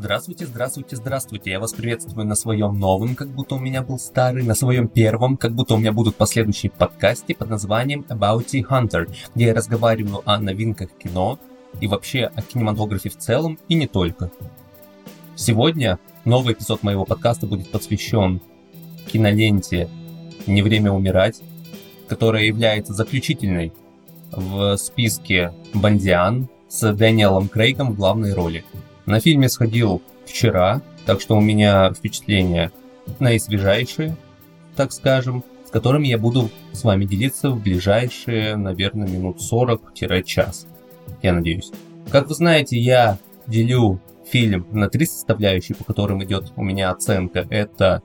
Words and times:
Здравствуйте, 0.00 0.46
здравствуйте, 0.46 0.96
здравствуйте. 0.96 1.50
Я 1.50 1.60
вас 1.60 1.74
приветствую 1.74 2.26
на 2.26 2.34
своем 2.34 2.80
новом, 2.80 3.14
как 3.14 3.28
будто 3.28 3.56
у 3.56 3.58
меня 3.58 3.82
был 3.82 3.98
старый, 3.98 4.42
на 4.44 4.54
своем 4.54 4.88
первом, 4.88 5.36
как 5.36 5.52
будто 5.52 5.74
у 5.74 5.76
меня 5.76 5.92
будут 5.92 6.16
последующие 6.16 6.70
подкасте 6.70 7.34
под 7.34 7.50
названием 7.50 8.06
About 8.08 8.46
the 8.46 8.64
Hunter, 8.66 9.14
где 9.34 9.44
я 9.44 9.54
разговариваю 9.54 10.22
о 10.24 10.40
новинках 10.40 10.88
кино 10.92 11.38
и 11.82 11.86
вообще 11.86 12.30
о 12.34 12.40
кинематографе 12.40 13.10
в 13.10 13.18
целом 13.18 13.58
и 13.68 13.74
не 13.74 13.86
только. 13.86 14.30
Сегодня 15.36 15.98
новый 16.24 16.54
эпизод 16.54 16.82
моего 16.82 17.04
подкаста 17.04 17.46
будет 17.46 17.70
посвящен 17.70 18.40
киноленте 19.12 19.90
«Не 20.46 20.62
время 20.62 20.92
умирать», 20.92 21.42
которая 22.08 22.44
является 22.44 22.94
заключительной 22.94 23.74
в 24.32 24.78
списке 24.78 25.52
Бандиан 25.74 26.48
с 26.70 26.90
Дэниелом 26.90 27.48
Крейгом 27.48 27.92
в 27.92 27.96
главной 27.96 28.32
роли. 28.32 28.64
На 29.06 29.20
фильме 29.20 29.48
сходил 29.48 30.02
вчера, 30.26 30.82
так 31.06 31.20
что 31.20 31.36
у 31.36 31.40
меня 31.40 31.92
впечатления 31.92 32.72
наисвежайшие, 33.18 34.16
так 34.76 34.92
скажем, 34.92 35.44
с 35.66 35.70
которыми 35.70 36.08
я 36.08 36.18
буду 36.18 36.50
с 36.72 36.84
вами 36.84 37.04
делиться 37.04 37.50
в 37.50 37.62
ближайшие, 37.62 38.56
наверное, 38.56 39.08
минут 39.08 39.38
40-час. 39.40 40.66
Я 41.22 41.32
надеюсь. 41.32 41.70
Как 42.10 42.28
вы 42.28 42.34
знаете, 42.34 42.78
я 42.78 43.18
делю 43.46 44.00
фильм 44.26 44.66
на 44.72 44.88
три 44.88 45.06
составляющие, 45.06 45.76
по 45.76 45.84
которым 45.84 46.22
идет 46.24 46.52
у 46.56 46.62
меня 46.62 46.90
оценка. 46.90 47.46
Это 47.50 48.02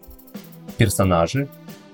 персонажи, 0.77 1.47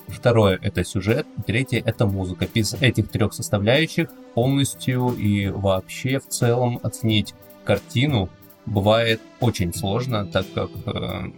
второе 0.08 0.60
это 0.62 0.84
сюжет, 0.84 1.26
третье 1.46 1.82
это 1.86 2.06
музыка. 2.06 2.48
Без 2.54 2.74
этих 2.76 3.10
трех 3.10 3.34
составляющих 3.34 4.10
полностью 4.34 5.10
и 5.10 5.48
вообще 5.50 6.20
в 6.20 6.28
целом 6.28 6.80
оценить 6.84 7.34
картину 7.64 8.30
бывает 8.66 9.22
очень 9.40 9.74
сложно, 9.74 10.26
так 10.26 10.46
как 10.54 10.70
э, 10.86 11.32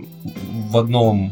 в 0.70 0.78
одном 0.78 1.32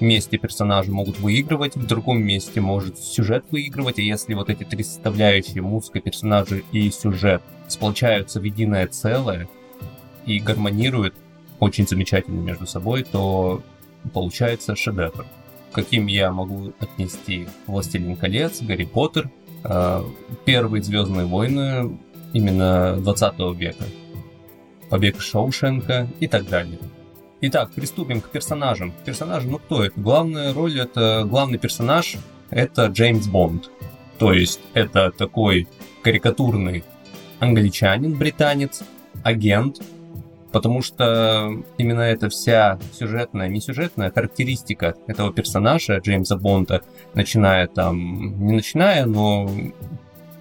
месте 0.00 0.38
персонажи 0.38 0.90
могут 0.90 1.18
выигрывать, 1.18 1.76
в 1.76 1.86
другом 1.86 2.22
месте 2.22 2.60
может 2.60 2.98
сюжет 2.98 3.44
выигрывать, 3.50 3.98
и 3.98 4.04
если 4.04 4.34
вот 4.34 4.50
эти 4.50 4.64
три 4.64 4.82
составляющие, 4.82 5.62
музыка, 5.62 6.00
персонажи 6.00 6.64
и 6.72 6.90
сюжет, 6.90 7.42
сплочаются 7.68 8.40
в 8.40 8.44
единое 8.44 8.86
целое 8.86 9.48
и 10.26 10.38
гармонируют 10.38 11.14
очень 11.60 11.86
замечательно 11.86 12.40
между 12.40 12.66
собой, 12.66 13.04
то 13.04 13.62
получается 14.12 14.76
шедевр. 14.76 15.26
Каким 15.72 16.06
я 16.06 16.30
могу 16.30 16.72
отнести 16.78 17.48
«Властелин 17.66 18.16
колец», 18.16 18.62
«Гарри 18.62 18.84
Поттер», 18.84 19.30
э, 19.64 20.02
первые 20.44 20.82
«Звездные 20.82 21.26
войны» 21.26 21.98
именно 22.32 22.96
20 22.98 23.56
века. 23.56 23.84
Побег 24.94 25.20
Шоушенка 25.20 26.06
и 26.20 26.28
так 26.28 26.48
далее. 26.48 26.78
Итак, 27.40 27.72
приступим 27.72 28.20
к 28.20 28.30
персонажам. 28.30 28.94
Персонажи, 29.04 29.48
ну 29.48 29.58
кто 29.58 29.82
это? 29.82 30.00
Главная 30.00 30.54
роль, 30.54 30.78
это 30.78 31.24
главный 31.28 31.58
персонаж, 31.58 32.14
это 32.48 32.86
Джеймс 32.86 33.26
Бонд. 33.26 33.72
То 34.20 34.32
есть 34.32 34.60
это 34.72 35.10
такой 35.10 35.66
карикатурный 36.04 36.84
англичанин, 37.40 38.16
британец, 38.16 38.84
агент, 39.24 39.82
потому 40.52 40.80
что 40.80 41.50
именно 41.76 42.02
эта 42.02 42.28
вся 42.28 42.78
сюжетная, 42.96 43.48
не 43.48 43.60
сюжетная 43.60 44.12
характеристика 44.12 44.94
этого 45.08 45.32
персонажа 45.32 45.96
Джеймса 45.96 46.36
Бонда, 46.36 46.82
начиная 47.14 47.66
там, 47.66 48.46
не 48.46 48.52
начиная, 48.52 49.06
но 49.06 49.50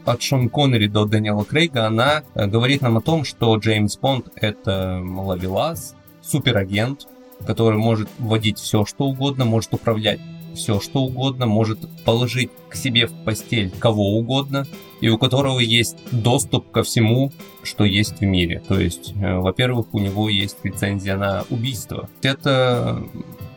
от 0.06 0.22
Шон 0.22 0.50
Коннери 0.50 0.88
до 0.88 1.06
Дэниела 1.06 1.44
Крейга, 1.44 1.88
она 1.88 2.24
э, 2.36 2.48
говорит 2.48 2.82
нам 2.82 2.98
о 2.98 3.02
том, 3.02 3.24
что 3.24 3.56
Джеймс 3.56 3.98
Бонд— 3.98 4.28
это 4.36 5.02
ловелас, 5.04 5.96
суперагент, 6.22 7.08
который 7.46 7.78
может 7.78 8.10
вводить 8.20 8.60
все, 8.60 8.86
что 8.86 9.06
угодно, 9.06 9.46
может 9.46 9.74
управлять 9.74 10.20
все, 10.56 10.80
что 10.80 11.04
угодно, 11.04 11.46
может 11.46 11.80
положить 12.04 12.52
к 12.70 12.76
себе 12.76 13.08
в 13.08 13.14
постель 13.24 13.72
кого 13.80 14.18
угодно, 14.18 14.68
и 15.02 15.10
у 15.10 15.18
которого 15.18 15.60
есть 15.60 15.98
доступ 16.12 16.72
ко 16.72 16.84
всему, 16.84 17.32
что 17.64 17.86
есть 17.86 18.20
в 18.20 18.24
мире. 18.24 18.62
То 18.68 18.80
есть, 18.80 19.14
э, 19.16 19.38
во-первых, 19.38 19.94
у 19.94 20.00
него 20.00 20.30
есть 20.30 20.58
лицензия 20.64 21.18
на 21.18 21.44
убийство. 21.50 22.10
Это 22.22 23.04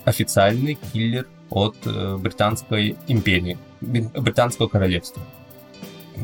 официальный 0.05 0.79
киллер 0.93 1.27
от 1.51 1.77
э, 1.85 2.17
Британской 2.17 2.97
империи, 3.09 3.59
Британского 3.81 4.69
королевства 4.69 5.23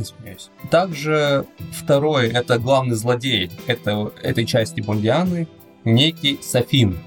извиняюсь. 0.01 0.51
Также 0.71 1.47
второй, 1.73 2.29
это 2.29 2.59
главный 2.59 2.97
злодей 2.97 3.51
это, 3.67 4.13
этой 4.23 4.47
части 4.47 4.81
Бондианы, 4.81 5.49
некий 5.85 6.39
Софин. 6.43 6.99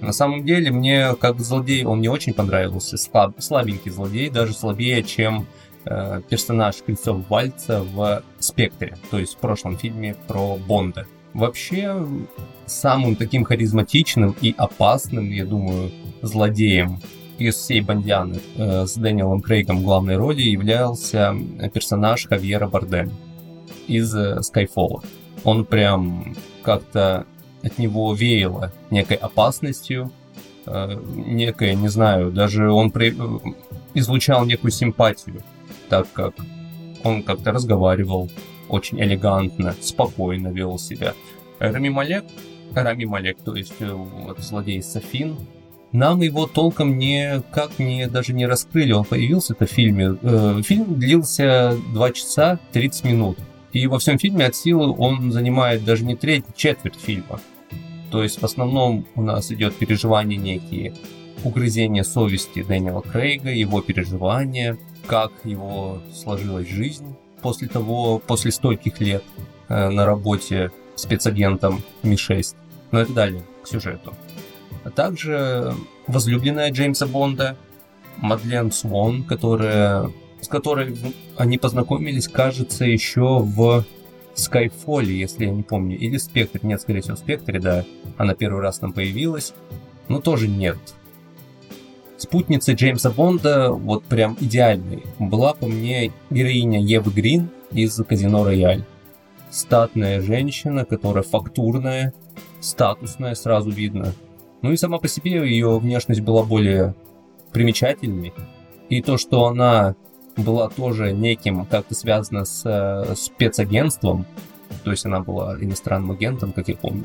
На 0.00 0.12
самом 0.12 0.44
деле, 0.44 0.70
мне 0.70 1.14
как 1.14 1.40
злодей 1.40 1.84
он 1.84 2.00
не 2.00 2.08
очень 2.08 2.34
понравился. 2.34 2.96
Слаб, 2.96 3.40
слабенький 3.40 3.90
злодей, 3.90 4.28
даже 4.28 4.52
слабее, 4.52 5.02
чем 5.02 5.46
э, 5.86 6.20
персонаж 6.28 6.76
Крестов 6.84 7.28
Вальца 7.30 7.82
в 7.82 8.22
«Спектре», 8.38 8.96
то 9.10 9.18
есть 9.18 9.34
в 9.34 9.38
прошлом 9.38 9.78
фильме 9.78 10.14
про 10.28 10.56
Бонда. 10.56 11.06
Вообще, 11.32 12.06
самым 12.66 13.16
таким 13.16 13.44
харизматичным 13.44 14.36
и 14.40 14.54
опасным, 14.56 15.30
я 15.30 15.44
думаю, 15.44 15.90
злодеем 16.22 17.00
из 17.38 17.56
всей 17.56 17.80
Бандианы 17.80 18.40
э, 18.56 18.86
с 18.86 18.94
Дэниелом 18.94 19.40
Крейгом 19.40 19.78
в 19.80 19.82
главной 19.82 20.16
роли 20.16 20.42
являлся 20.42 21.34
персонаж 21.72 22.26
Хавьера 22.26 22.68
Бардем 22.68 23.10
из 23.86 24.14
э, 24.14 24.40
Skyfall. 24.40 25.04
Он 25.44 25.64
прям 25.64 26.34
как-то 26.62 27.26
от 27.62 27.78
него 27.78 28.14
веяло 28.14 28.72
некой 28.90 29.16
опасностью, 29.16 30.10
э, 30.66 31.00
некой, 31.14 31.74
не 31.74 31.88
знаю, 31.88 32.30
даже 32.30 32.70
он 32.70 32.90
при... 32.90 33.14
излучал 33.94 34.44
некую 34.44 34.70
симпатию, 34.70 35.42
так 35.88 36.06
как 36.12 36.34
он 37.02 37.22
как-то 37.22 37.52
разговаривал 37.52 38.30
очень 38.68 39.00
элегантно, 39.00 39.74
спокойно 39.80 40.48
вел 40.48 40.78
себя. 40.78 41.14
Рами 41.58 41.88
Малек, 41.88 42.24
Рами 42.74 43.04
Малек, 43.04 43.38
то 43.44 43.54
есть 43.54 43.74
вот, 43.80 44.38
злодей 44.38 44.82
Софин, 44.82 45.36
нам 45.94 46.22
его 46.22 46.48
толком 46.48 46.98
не 46.98 47.40
как 47.52 47.78
не 47.78 48.08
даже 48.08 48.32
не 48.32 48.46
раскрыли. 48.46 48.90
Он 48.90 49.04
появился-то 49.04 49.64
в 49.64 49.70
фильме. 49.70 50.18
Э, 50.22 50.60
фильм 50.64 50.98
длился 50.98 51.78
2 51.92 52.10
часа 52.10 52.58
30 52.72 53.04
минут. 53.04 53.38
И 53.72 53.86
во 53.86 54.00
всем 54.00 54.18
фильме 54.18 54.46
от 54.46 54.56
силы 54.56 54.92
он 54.98 55.30
занимает 55.30 55.84
даже 55.84 56.04
не 56.04 56.16
треть, 56.16 56.44
четверть 56.56 56.96
фильма. 56.96 57.40
То 58.10 58.24
есть 58.24 58.42
в 58.42 58.44
основном 58.44 59.06
у 59.14 59.22
нас 59.22 59.52
идет 59.52 59.76
переживание 59.76 60.36
некие, 60.36 60.94
угрызения 61.44 62.02
совести 62.02 62.64
Дэниела 62.64 63.02
Крейга, 63.02 63.50
его 63.50 63.80
переживания, 63.80 64.76
как 65.06 65.30
его 65.44 66.00
сложилась 66.12 66.68
жизнь 66.68 67.14
после 67.40 67.68
того, 67.68 68.18
после 68.18 68.50
стольких 68.50 69.00
лет 69.00 69.22
э, 69.68 69.90
на 69.90 70.06
работе 70.06 70.72
спецагентом 70.96 71.82
Ми-6. 72.02 72.56
Ну 72.90 72.98
это 72.98 73.12
далее, 73.12 73.42
к 73.62 73.68
сюжету 73.68 74.12
а 74.84 74.90
также 74.90 75.74
возлюбленная 76.06 76.70
Джеймса 76.70 77.06
Бонда, 77.06 77.56
Мадлен 78.18 78.70
Свон, 78.70 79.24
которая, 79.24 80.10
с 80.40 80.48
которой 80.48 80.96
они 81.36 81.58
познакомились, 81.58 82.28
кажется, 82.28 82.84
еще 82.84 83.40
в 83.40 83.84
Скайфоле, 84.34 85.18
если 85.18 85.46
я 85.46 85.50
не 85.50 85.62
помню, 85.62 85.98
или 85.98 86.16
Спектре, 86.16 86.60
нет, 86.62 86.80
скорее 86.80 87.00
всего, 87.00 87.16
Спектре, 87.16 87.60
да, 87.60 87.84
она 88.16 88.34
первый 88.34 88.60
раз 88.60 88.78
там 88.78 88.92
появилась, 88.92 89.54
но 90.08 90.20
тоже 90.20 90.48
нет. 90.48 90.78
Спутница 92.16 92.72
Джеймса 92.72 93.10
Бонда, 93.10 93.72
вот 93.72 94.04
прям 94.04 94.36
идеальной, 94.40 95.02
была 95.18 95.54
по 95.54 95.66
мне 95.66 96.12
героиня 96.30 96.80
Евы 96.80 97.10
Грин 97.10 97.50
из 97.70 97.96
Казино 98.08 98.44
Рояль. 98.44 98.84
Статная 99.50 100.20
женщина, 100.20 100.84
которая 100.84 101.22
фактурная, 101.22 102.12
статусная, 102.60 103.34
сразу 103.34 103.70
видно, 103.70 104.14
ну 104.64 104.72
и 104.72 104.78
сама 104.78 104.96
по 104.96 105.08
себе 105.08 105.46
ее 105.46 105.78
внешность 105.78 106.22
была 106.22 106.42
более 106.42 106.94
примечательной. 107.52 108.32
И 108.88 109.02
то, 109.02 109.18
что 109.18 109.44
она 109.44 109.94
была 110.38 110.70
тоже 110.70 111.12
неким, 111.12 111.66
как-то 111.66 111.94
связана 111.94 112.46
с 112.46 112.62
э, 112.64 113.14
спецагентством, 113.14 114.24
то 114.82 114.90
есть 114.90 115.04
она 115.04 115.20
была 115.20 115.54
иностранным 115.60 116.12
агентом, 116.12 116.52
как 116.52 116.68
я 116.68 116.76
помню, 116.76 117.04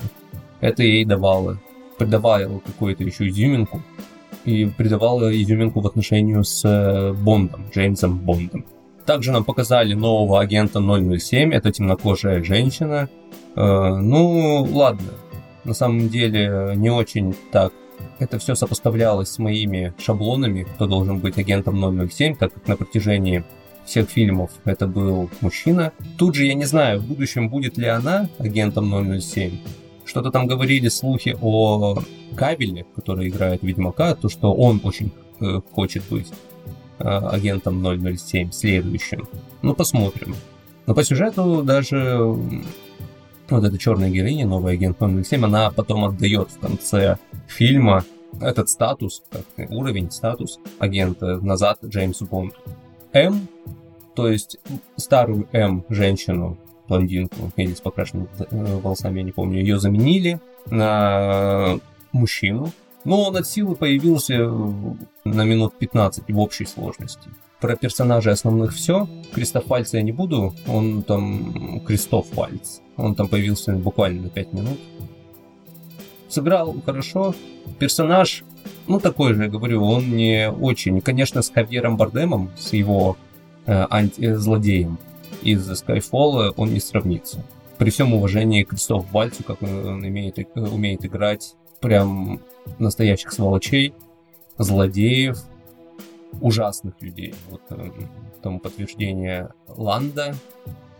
это 0.61 0.83
ей 0.83 1.03
давало, 1.03 1.59
придавало 1.97 2.59
какую-то 2.59 3.03
еще 3.03 3.27
изюминку, 3.27 3.81
и 4.45 4.65
придавало 4.65 5.29
изюминку 5.29 5.81
в 5.81 5.87
отношении 5.87 6.41
с 6.41 6.63
э, 6.63 7.11
Бондом, 7.11 7.65
Джеймсом 7.73 8.19
Бондом. 8.19 8.63
Также 9.05 9.33
нам 9.33 9.43
показали 9.43 9.95
нового 9.95 10.39
агента 10.39 10.79
007, 10.79 11.53
это 11.53 11.73
темнокожая 11.73 12.41
женщина. 12.41 13.09
Э, 13.57 13.97
ну, 13.97 14.65
ладно, 14.71 15.09
на 15.69 15.75
самом 15.75 16.09
деле 16.09 16.73
не 16.75 16.89
очень 16.89 17.35
так 17.51 17.71
это 18.17 18.39
все 18.39 18.55
сопоставлялось 18.55 19.29
с 19.29 19.39
моими 19.39 19.93
шаблонами, 19.97 20.63
кто 20.63 20.87
должен 20.87 21.19
быть 21.19 21.37
агентом 21.37 22.09
007, 22.09 22.35
так 22.35 22.53
как 22.53 22.67
на 22.67 22.75
протяжении 22.75 23.43
всех 23.85 24.09
фильмов 24.09 24.51
это 24.65 24.87
был 24.87 25.29
мужчина. 25.41 25.93
Тут 26.17 26.35
же 26.35 26.45
я 26.45 26.53
не 26.53 26.65
знаю, 26.65 26.99
в 26.99 27.05
будущем 27.05 27.49
будет 27.49 27.77
ли 27.77 27.87
она 27.87 28.27
агентом 28.39 28.89
007, 29.19 29.59
Что-то 30.05 30.31
там 30.31 30.47
говорили 30.47 30.89
слухи 30.89 31.37
о 31.39 31.99
Кабеле, 32.35 32.85
который 32.95 33.29
играет 33.29 33.63
Ведьмака, 33.63 34.15
то, 34.15 34.27
что 34.29 34.53
он 34.53 34.81
очень 34.83 35.11
э, 35.39 35.61
хочет 35.71 36.03
быть 36.09 36.31
э, 36.99 37.03
агентом 37.03 37.83
007, 37.83 38.51
следующим. 38.51 39.27
Ну, 39.61 39.75
посмотрим. 39.75 40.35
Но 40.85 40.95
по 40.95 41.03
сюжету 41.03 41.63
даже 41.63 42.35
вот 43.51 43.63
эта 43.63 43.77
черная 43.77 44.09
героиня, 44.09 44.45
новый 44.45 44.73
агент 44.73 44.97
007, 44.99 45.45
она 45.45 45.71
потом 45.71 46.05
отдает 46.05 46.49
в 46.51 46.59
конце 46.59 47.17
фильма 47.47 48.03
этот 48.41 48.69
статус, 48.69 49.23
уровень, 49.69 50.11
статус 50.11 50.59
агента 50.79 51.39
назад 51.39 51.79
Джеймсу 51.83 52.25
Бонду. 52.25 52.55
М, 53.13 53.47
то 54.15 54.29
есть 54.29 54.57
старую 54.97 55.47
М, 55.51 55.83
женщину, 55.89 56.57
блондинку 56.87 57.51
или 57.55 57.73
с 57.73 57.81
покрашенными 57.81 58.27
э, 58.37 58.79
волосами, 58.79 59.19
я 59.19 59.23
не 59.23 59.31
помню, 59.31 59.59
ее 59.59 59.79
заменили 59.79 60.39
на 60.67 61.79
мужчину, 62.11 62.71
но 63.03 63.23
он 63.23 63.37
от 63.37 63.47
силы 63.47 63.75
появился 63.75 64.37
на 65.23 65.43
минут 65.43 65.77
15 65.77 66.31
в 66.31 66.39
общей 66.39 66.65
сложности. 66.65 67.29
Про 67.59 67.75
персонажей 67.75 68.31
основных 68.31 68.73
все. 68.73 69.07
Кристоф 69.33 69.67
Вальц 69.67 69.93
я 69.93 70.01
не 70.01 70.11
буду, 70.11 70.53
он 70.67 71.03
там... 71.03 71.81
Кристоф 71.81 72.33
Вальц. 72.35 72.79
Он 72.95 73.15
там 73.15 73.27
появился 73.27 73.73
буквально 73.73 74.23
на 74.23 74.29
5 74.29 74.53
минут. 74.53 74.79
Сыграл 76.29 76.75
хорошо. 76.85 77.35
Персонаж, 77.79 78.43
ну 78.87 78.99
такой 78.99 79.33
же, 79.33 79.43
я 79.43 79.49
говорю, 79.49 79.83
он 79.83 80.15
не 80.15 80.49
очень. 80.49 81.01
Конечно, 81.01 81.41
с 81.41 81.49
Хавьером 81.49 81.97
Бардемом, 81.97 82.49
с 82.57 82.73
его 82.73 83.17
э, 83.65 83.85
анти-злодеем 83.89 84.97
из 85.41 85.69
Skyfall 85.69 86.53
он 86.55 86.73
не 86.73 86.79
сравнится. 86.79 87.43
При 87.77 87.89
всем 87.89 88.13
уважении 88.13 88.63
к 88.63 88.69
Кристофу 88.69 89.07
Вальцу, 89.11 89.43
как 89.43 89.61
он 89.61 90.05
имеет, 90.05 90.37
э, 90.39 90.43
умеет 90.55 91.05
играть 91.05 91.55
прям 91.79 92.41
настоящих 92.77 93.31
сволочей, 93.31 93.93
злодеев, 94.57 95.37
ужасных 96.41 97.01
людей. 97.01 97.33
Вот 97.49 97.61
э, 97.69 97.91
тому 98.41 98.59
подтверждение 98.59 99.49
Ланда 99.67 100.35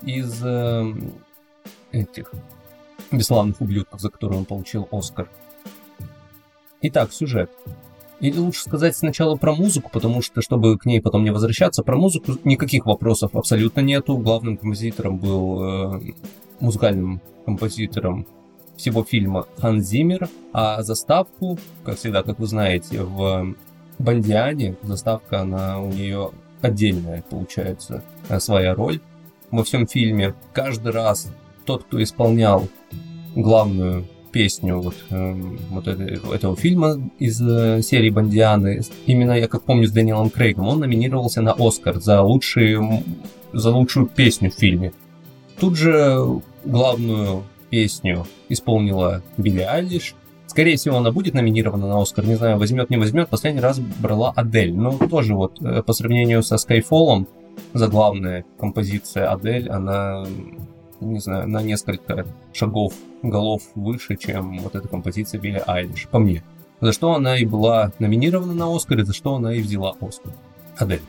из 0.01 0.41
э, 0.43 0.93
этих 1.91 2.31
бесславных 3.11 3.61
ублюдков, 3.61 4.01
за 4.01 4.09
которые 4.09 4.39
он 4.39 4.45
получил 4.45 4.87
Оскар. 4.91 5.29
Итак, 6.81 7.11
сюжет. 7.11 7.51
Или 8.19 8.37
лучше 8.37 8.61
сказать 8.63 8.97
сначала 8.97 9.37
про 9.37 9.55
музыку, 9.55 9.89
потому 9.91 10.21
что, 10.21 10.41
чтобы 10.41 10.77
к 10.77 10.85
ней 10.85 11.01
потом 11.01 11.23
не 11.23 11.31
возвращаться, 11.31 11.83
про 11.83 11.95
музыку 11.95 12.33
никаких 12.43 12.85
вопросов 12.85 13.35
абсолютно 13.35 13.79
нету. 13.79 14.17
Главным 14.17 14.57
композитором 14.57 15.17
был 15.17 15.95
э, 15.95 16.01
музыкальным 16.59 17.21
композитором 17.45 18.27
всего 18.75 19.03
фильма 19.03 19.45
Хан 19.57 19.81
Зиммер, 19.81 20.29
а 20.53 20.83
заставку, 20.83 21.57
как 21.83 21.97
всегда, 21.97 22.23
как 22.23 22.39
вы 22.39 22.47
знаете, 22.47 23.03
в 23.03 23.55
Бандиане 23.99 24.75
заставка, 24.81 25.41
она 25.41 25.79
у 25.79 25.91
нее 25.91 26.31
отдельная, 26.61 27.23
получается, 27.29 28.03
э, 28.29 28.39
своя 28.39 28.73
роль 28.73 28.99
во 29.51 29.63
всем 29.63 29.87
фильме. 29.87 30.33
Каждый 30.53 30.91
раз 30.91 31.31
тот, 31.65 31.83
кто 31.83 32.01
исполнял 32.01 32.67
главную 33.35 34.05
песню 34.31 34.79
вот, 34.79 34.95
э, 35.09 35.33
вот 35.69 35.87
это, 35.87 36.03
этого 36.33 36.55
фильма 36.55 36.97
из 37.19 37.41
э, 37.41 37.81
серии 37.81 38.09
Бандианы, 38.09 38.81
именно 39.05 39.33
я 39.33 39.47
как 39.47 39.63
помню 39.63 39.87
с 39.87 39.91
Дэниелом 39.91 40.29
Крейгом, 40.29 40.67
он 40.67 40.79
номинировался 40.79 41.41
на 41.41 41.53
Оскар 41.57 41.99
за, 41.99 42.21
лучшие, 42.21 43.03
за 43.53 43.71
лучшую 43.71 44.07
песню 44.07 44.51
в 44.51 44.55
фильме. 44.55 44.93
Тут 45.59 45.75
же 45.75 46.41
главную 46.63 47.43
песню 47.69 48.25
исполнила 48.47 49.21
Билли 49.37 49.61
Айлиш. 49.61 50.15
Скорее 50.49 50.77
всего, 50.77 50.97
она 50.97 51.11
будет 51.11 51.35
номинирована 51.35 51.87
на 51.87 52.01
Оскар. 52.01 52.25
Не 52.25 52.33
знаю, 52.33 52.57
возьмет, 52.57 52.89
не 52.89 52.97
возьмет. 52.97 53.29
Последний 53.29 53.61
раз 53.61 53.79
брала 53.79 54.33
Адель. 54.35 54.73
Но 54.73 54.97
тоже 54.97 55.35
вот 55.35 55.61
э, 55.61 55.83
по 55.83 55.93
сравнению 55.93 56.41
со 56.41 56.55
Skyfall, 56.55 57.27
заглавная 57.73 58.45
композиция 58.57 59.31
Адель, 59.31 59.69
она 59.69 60.25
не 61.01 61.19
знаю, 61.19 61.47
на 61.47 61.61
несколько 61.61 62.25
шагов 62.51 62.93
голов 63.21 63.61
выше, 63.75 64.17
чем 64.17 64.57
вот 64.57 64.73
эта 64.73 64.87
композиция 64.87 65.39
Билли 65.39 65.61
Айлиш, 65.67 66.07
по 66.07 66.17
мне. 66.17 66.43
За 66.81 66.93
что 66.93 67.13
она 67.13 67.37
и 67.37 67.45
была 67.45 67.91
номинирована 67.99 68.55
на 68.55 68.75
Оскар, 68.75 68.99
и 68.99 69.03
за 69.03 69.13
что 69.13 69.35
она 69.35 69.53
и 69.53 69.61
взяла 69.61 69.95
Оскар. 70.01 70.33
Адель. 70.79 71.03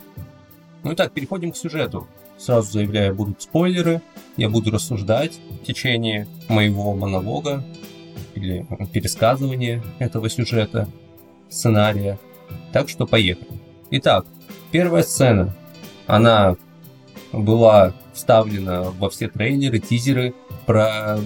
Ну 0.83 0.91
и 0.91 0.95
так, 0.95 1.13
переходим 1.13 1.51
к 1.51 1.57
сюжету. 1.57 2.07
Сразу 2.37 2.71
заявляю, 2.71 3.15
будут 3.15 3.41
спойлеры, 3.41 4.01
я 4.37 4.49
буду 4.49 4.69
рассуждать 4.69 5.39
в 5.61 5.65
течение 5.65 6.27
моего 6.47 6.93
монолога 6.93 7.63
или 8.35 8.65
пересказывания 8.93 9.83
этого 9.99 10.29
сюжета, 10.29 10.87
сценария. 11.49 12.19
Так 12.71 12.89
что 12.89 13.05
поехали. 13.05 13.47
Итак, 13.91 14.25
первая 14.71 15.03
сцена. 15.03 15.55
Она 16.07 16.55
была 17.31 17.93
вставлена 18.13 18.83
во 18.83 19.09
все 19.09 19.27
трейлеры, 19.27 19.79
тизеры 19.79 20.33
про 20.65 21.17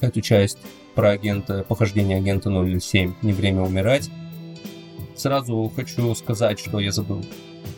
эту 0.00 0.20
часть, 0.20 0.58
про 0.94 1.10
агента, 1.10 1.64
похождение 1.68 2.18
агента 2.18 2.50
007, 2.50 3.14
не 3.22 3.32
время 3.32 3.62
умирать. 3.62 4.10
Сразу 5.14 5.72
хочу 5.74 6.14
сказать, 6.14 6.58
что 6.58 6.80
я 6.80 6.92
забыл. 6.92 7.24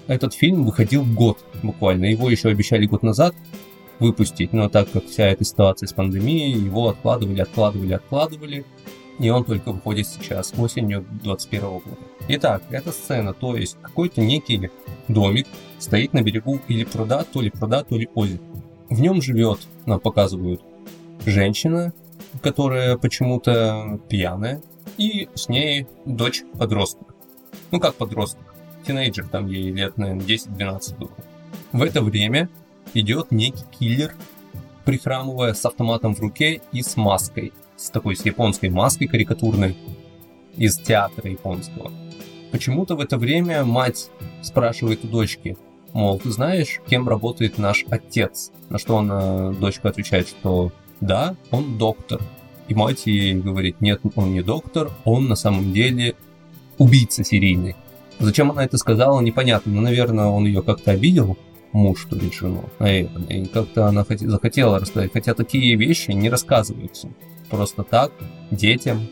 Этот 0.07 0.35
фильм 0.35 0.65
выходил 0.65 1.05
год 1.05 1.39
буквально. 1.63 2.07
Его 2.07 2.31
еще 2.31 2.49
обещали 2.49 2.87
год 2.87 3.03
назад 3.03 3.35
выпустить, 3.99 4.53
но 4.53 4.69
так 4.69 4.91
как 4.91 5.07
вся 5.07 5.27
эта 5.27 5.45
ситуация 5.45 5.87
с 5.87 5.93
пандемией, 5.93 6.59
его 6.59 6.89
откладывали, 6.89 7.41
откладывали, 7.41 7.95
откладывали. 7.95 8.65
И 9.19 9.31
он 9.31 9.45
только 9.45 9.73
выходит 9.73 10.07
сейчас, 10.07 10.55
осенью 10.57 11.01
2021 11.23 11.69
года. 11.71 11.97
Итак, 12.29 12.63
эта 12.71 12.93
сцена, 12.93 13.35
то 13.35 13.57
есть 13.57 13.77
какой-то 13.83 14.21
некий 14.21 14.71
домик 15.09 15.49
стоит 15.79 16.13
на 16.13 16.23
берегу 16.23 16.61
или 16.69 16.85
пруда, 16.85 17.25
то 17.25 17.41
ли 17.41 17.51
пруда, 17.51 17.83
то 17.83 17.97
ли 17.97 18.09
озера. 18.15 18.41
В 18.89 19.01
нем 19.01 19.21
живет, 19.21 19.59
нам 19.87 19.99
показывают, 19.99 20.63
женщина, 21.27 21.93
которая 22.43 22.97
почему-то 22.97 24.01
пьяная, 24.09 24.63
и 24.97 25.29
с 25.35 25.49
ней 25.49 25.87
дочь 26.05 26.45
подросток. 26.57 27.15
Ну 27.71 27.81
как 27.81 27.95
подросток? 27.95 28.43
Тинейджер, 28.87 29.27
там 29.27 29.47
ей 29.49 29.71
лет, 29.73 29.97
наверное, 29.99 30.25
10-12 30.25 30.99
было. 30.99 31.11
В 31.73 31.83
это 31.83 32.03
время 32.03 32.49
идет 32.95 33.31
некий 33.31 33.65
киллер, 33.79 34.15
прихрамывая 34.85 35.55
с 35.55 35.65
автоматом 35.65 36.15
в 36.15 36.21
руке 36.21 36.61
и 36.73 36.83
с 36.83 36.97
маской. 36.97 37.53
С 37.77 37.91
такой 37.91 38.17
с 38.17 38.25
японской 38.25 38.71
маской 38.71 39.07
карикатурной 39.07 39.77
из 40.57 40.79
театра 40.79 41.31
японского. 41.31 41.93
Почему-то 42.51 42.97
в 42.97 43.01
это 43.01 43.19
время 43.19 43.65
мать 43.65 44.11
спрашивает 44.43 45.05
у 45.05 45.09
дочки, 45.09 45.57
мол, 45.93 46.19
ты 46.19 46.31
знаешь, 46.31 46.81
кем 46.89 47.09
работает 47.09 47.59
наш 47.59 47.85
отец? 47.91 48.51
На 48.69 48.79
что 48.79 48.99
она, 48.99 49.53
дочка 49.53 49.89
отвечает, 49.89 50.29
что 50.29 50.73
да, 51.01 51.37
он 51.51 51.79
доктор. 51.79 52.21
И 52.67 52.75
мать 52.75 53.07
ей 53.07 53.35
говорит, 53.35 53.81
нет, 53.81 54.01
он 54.17 54.33
не 54.33 54.43
доктор, 54.43 54.91
он 55.05 55.29
на 55.29 55.37
самом 55.37 55.73
деле 55.73 56.17
убийца 56.77 57.25
серийный. 57.25 57.77
Зачем 58.19 58.51
она 58.51 58.65
это 58.65 58.79
сказала, 58.79 59.21
непонятно. 59.21 59.73
Но, 59.73 59.81
наверное, 59.81 60.27
он 60.27 60.45
ее 60.45 60.63
как-то 60.63 60.91
обидел, 60.91 61.39
муж, 61.73 62.03
что 62.03 62.17
ли, 62.17 62.31
жену, 62.33 62.65
наверное. 62.79 63.27
И 63.29 63.47
как-то 63.47 63.87
она 63.87 64.05
хот... 64.05 64.21
захотела 64.21 64.79
рассказать. 64.79 65.13
Хотя 65.13 65.35
такие 65.35 65.77
вещи 65.77 66.11
не 66.11 66.31
рассказываются. 66.31 67.09
Просто 67.51 67.83
так, 67.83 68.13
детям. 68.51 69.07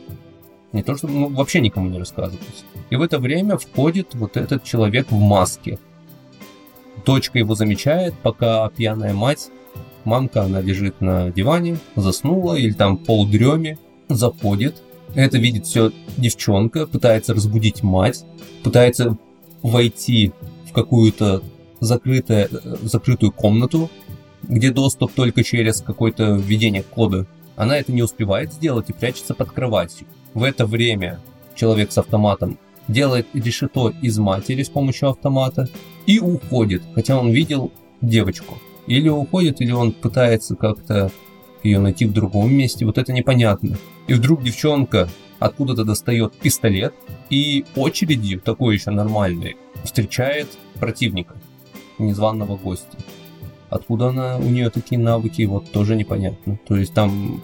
Не 0.73 0.83
то, 0.83 0.97
что 0.97 1.09
ну, 1.09 1.29
вообще 1.29 1.61
никому 1.61 1.89
не 1.89 1.99
рассказывается. 1.99 2.65
И 2.91 2.97
в 2.97 3.03
это 3.03 3.19
время 3.19 3.57
входит 3.57 4.15
вот 4.15 4.37
этот 4.37 4.65
человек 4.65 5.11
в 5.11 5.19
маске. 5.19 5.79
Дочка 7.05 7.39
его 7.39 7.55
замечает, 7.55 8.15
пока 8.23 8.69
пьяная 8.71 9.15
мать, 9.15 9.49
мамка, 10.05 10.43
она 10.43 10.61
лежит 10.61 11.01
на 11.01 11.31
диване, 11.31 11.79
заснула 11.95 12.55
или 12.55 12.73
там 12.73 12.97
полдреме, 12.97 13.79
заходит. 14.09 14.83
Это 15.15 15.39
видит 15.39 15.67
все 15.67 15.93
девчонка, 16.17 16.87
пытается 16.87 17.33
разбудить 17.33 17.83
мать, 17.83 18.25
пытается 18.63 19.17
войти 19.63 20.33
в 20.69 20.73
какую-то 20.73 21.43
закрытую, 21.81 22.49
закрытую 22.83 23.33
комнату, 23.33 23.91
где 24.43 24.71
доступ 24.71 25.13
только 25.13 25.43
через 25.43 25.81
какое-то 25.81 26.35
введение 26.35 26.83
кода. 26.83 27.27
Она 27.57 27.79
это 27.79 27.93
не 27.93 28.03
успевает 28.03 28.53
сделать 28.53 28.91
и 28.91 28.93
прячется 28.93 29.35
под 29.35 29.51
кроватью. 29.51 30.07
В 30.35 30.43
это 30.43 30.67
время 30.67 31.21
человек 31.55 31.93
с 31.93 31.99
автоматом 31.99 32.59
делает 32.89 33.27
решето 33.33 33.93
из 34.03 34.19
матери 34.19 34.63
с 34.63 34.69
помощью 34.69 35.09
автомата 35.09 35.69
и 36.07 36.21
уходит, 36.21 36.83
хотя 36.95 37.19
он 37.19 37.31
видел 37.31 37.73
девочку. 38.01 38.59
Или 38.87 39.09
уходит, 39.09 39.61
или 39.61 39.73
он 39.73 39.93
пытается 39.93 40.55
как-то 40.55 41.11
ее 41.63 41.81
найти 41.81 42.05
в 42.07 42.13
другом 42.13 42.53
месте, 42.53 42.87
вот 42.87 42.99
это 42.99 43.13
непонятно. 43.13 43.77
И 44.07 44.15
вдруг 44.15 44.43
девчонка 44.45 45.09
откуда-то 45.39 45.85
достает 45.85 46.35
пистолет 46.35 46.95
и 47.29 47.65
очередью, 47.75 48.41
такой 48.41 48.77
еще 48.77 48.91
нормальной, 48.91 49.57
встречает 49.85 50.49
противника, 50.75 51.37
незваного 51.99 52.57
гостя. 52.57 52.97
Откуда 53.69 54.09
она, 54.09 54.39
у 54.39 54.43
нее 54.43 54.71
такие 54.71 55.01
навыки, 55.01 55.43
вот 55.43 55.71
тоже 55.73 55.97
непонятно. 55.97 56.59
То 56.69 56.77
есть 56.77 56.95
там 56.95 57.43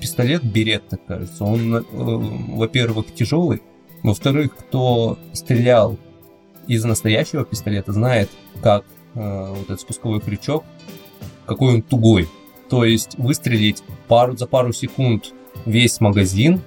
пистолет 0.00 0.44
Беретта, 0.44 0.96
кажется, 0.96 1.44
он, 1.44 1.76
э, 1.76 1.82
во-первых, 1.90 3.14
тяжелый, 3.14 3.62
во-вторых, 4.02 4.56
кто 4.56 5.18
стрелял 5.32 5.96
из 6.66 6.84
настоящего 6.84 7.44
пистолета, 7.44 7.92
знает, 7.92 8.30
как 8.62 8.84
э, 9.14 9.48
вот 9.50 9.64
этот 9.64 9.80
спусковой 9.80 10.20
крючок, 10.20 10.64
какой 11.46 11.74
он 11.74 11.82
тугой. 11.82 12.28
То 12.68 12.84
есть 12.84 13.16
выстрелить 13.18 13.82
пару 14.08 14.36
за 14.36 14.46
пару 14.46 14.72
секунд 14.72 15.32
весь 15.64 16.00
магазин 16.00 16.60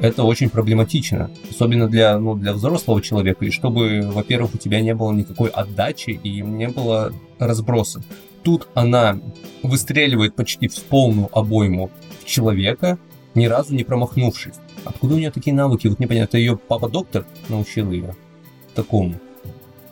это 0.00 0.24
очень 0.24 0.50
проблематично, 0.50 1.30
особенно 1.50 1.88
для, 1.88 2.18
ну, 2.18 2.34
для 2.34 2.52
взрослого 2.52 3.02
человека, 3.02 3.44
и 3.44 3.50
чтобы, 3.50 4.10
во-первых, 4.12 4.54
у 4.54 4.58
тебя 4.58 4.80
не 4.80 4.94
было 4.94 5.12
никакой 5.12 5.50
отдачи 5.50 6.10
и 6.10 6.40
не 6.40 6.68
было 6.68 7.12
разброса. 7.38 8.02
Тут 8.42 8.68
она 8.74 9.18
выстреливает 9.62 10.34
почти 10.34 10.68
в 10.68 10.82
полную 10.84 11.28
обойму 11.36 11.90
человека, 12.24 12.98
ни 13.34 13.46
разу 13.46 13.74
не 13.74 13.84
промахнувшись. 13.84 14.54
Откуда 14.84 15.14
у 15.14 15.18
нее 15.18 15.30
такие 15.30 15.54
навыки? 15.54 15.86
Вот 15.86 16.00
непонятно, 16.00 16.36
ее 16.36 16.56
папа-доктор 16.56 17.24
научил 17.48 17.90
ее 17.92 18.16
такому. 18.74 19.14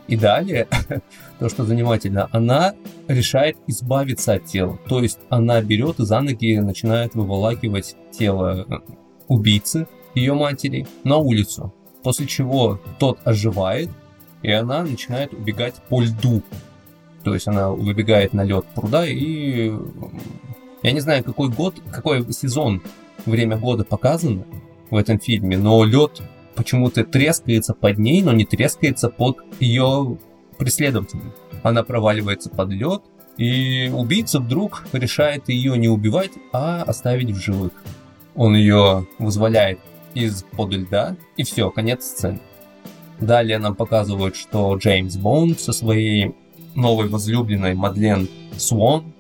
И 0.09 0.17
далее, 0.17 0.67
то, 1.39 1.49
что 1.49 1.65
занимательно, 1.65 2.29
она 2.33 2.75
решает 3.07 3.57
избавиться 3.69 4.35
от 4.35 4.47
тела. 4.47 4.79
То 4.89 5.01
есть 5.01 5.21
она 5.29 5.63
берет 5.63 6.01
и 6.01 6.05
за 6.05 6.21
ноги 6.21 6.59
начинает 6.59 7.15
выволакивать 7.15 7.95
тело 8.11 8.67
убийцы, 9.31 9.87
ее 10.15 10.35
матери, 10.35 10.87
на 11.05 11.17
улицу. 11.17 11.73
После 12.03 12.27
чего 12.27 12.81
тот 12.99 13.19
оживает, 13.25 13.89
и 14.43 14.51
она 14.51 14.83
начинает 14.83 15.33
убегать 15.33 15.75
по 15.89 16.03
льду. 16.03 16.43
То 17.25 17.35
есть 17.35 17.47
она 17.47 17.71
выбегает 17.71 18.35
на 18.35 18.45
лед 18.45 18.67
пруда 18.75 19.07
и... 19.07 19.73
Я 20.83 20.93
не 20.93 21.01
знаю, 21.01 21.23
какой 21.23 21.51
год, 21.51 21.77
какой 21.93 22.31
сезон, 22.33 22.83
время 23.27 23.59
года 23.59 23.85
показано 23.85 24.47
в 24.91 24.97
этом 24.97 25.21
фильме, 25.21 25.59
но 25.59 25.85
лед 25.85 26.23
почему-то 26.55 27.05
трескается 27.05 27.75
под 27.75 27.99
ней, 27.99 28.23
но 28.23 28.33
не 28.33 28.47
трескается 28.47 29.11
под 29.11 29.37
ее 29.61 30.19
преследователем. 30.57 31.33
Она 31.63 31.83
проваливается 31.83 32.49
под 32.49 32.71
лед, 32.71 33.03
и 33.37 33.93
убийца 33.95 34.41
вдруг 34.41 34.85
решает 34.93 35.51
ее 35.51 35.77
не 35.77 35.89
убивать, 35.89 36.33
а 36.53 36.83
оставить 36.83 37.31
в 37.31 37.41
живых. 37.41 37.73
Он 38.35 38.55
ее 38.55 39.07
вызволяет 39.19 39.81
из-под 40.15 40.73
льда, 40.73 41.17
и 41.37 41.43
все, 41.43 41.71
конец 41.71 42.05
сцены. 42.05 42.41
Далее 43.21 43.59
нам 43.59 43.75
показывают, 43.75 44.37
что 44.37 44.75
Джеймс 44.77 45.17
Боунд 45.17 45.61
со 45.61 45.73
своей 45.73 46.35
новой 46.75 47.09
возлюбленной 47.09 47.75
Мадлен 47.75 48.29
Свон, 48.57 49.13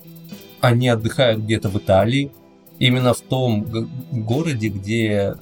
они 0.61 0.89
отдыхают 0.89 1.43
где-то 1.43 1.69
в 1.69 1.77
Италии, 1.77 2.31
именно 2.79 3.15
в 3.15 3.21
том 3.21 3.67
городе, 4.11 4.69
где 4.69 5.37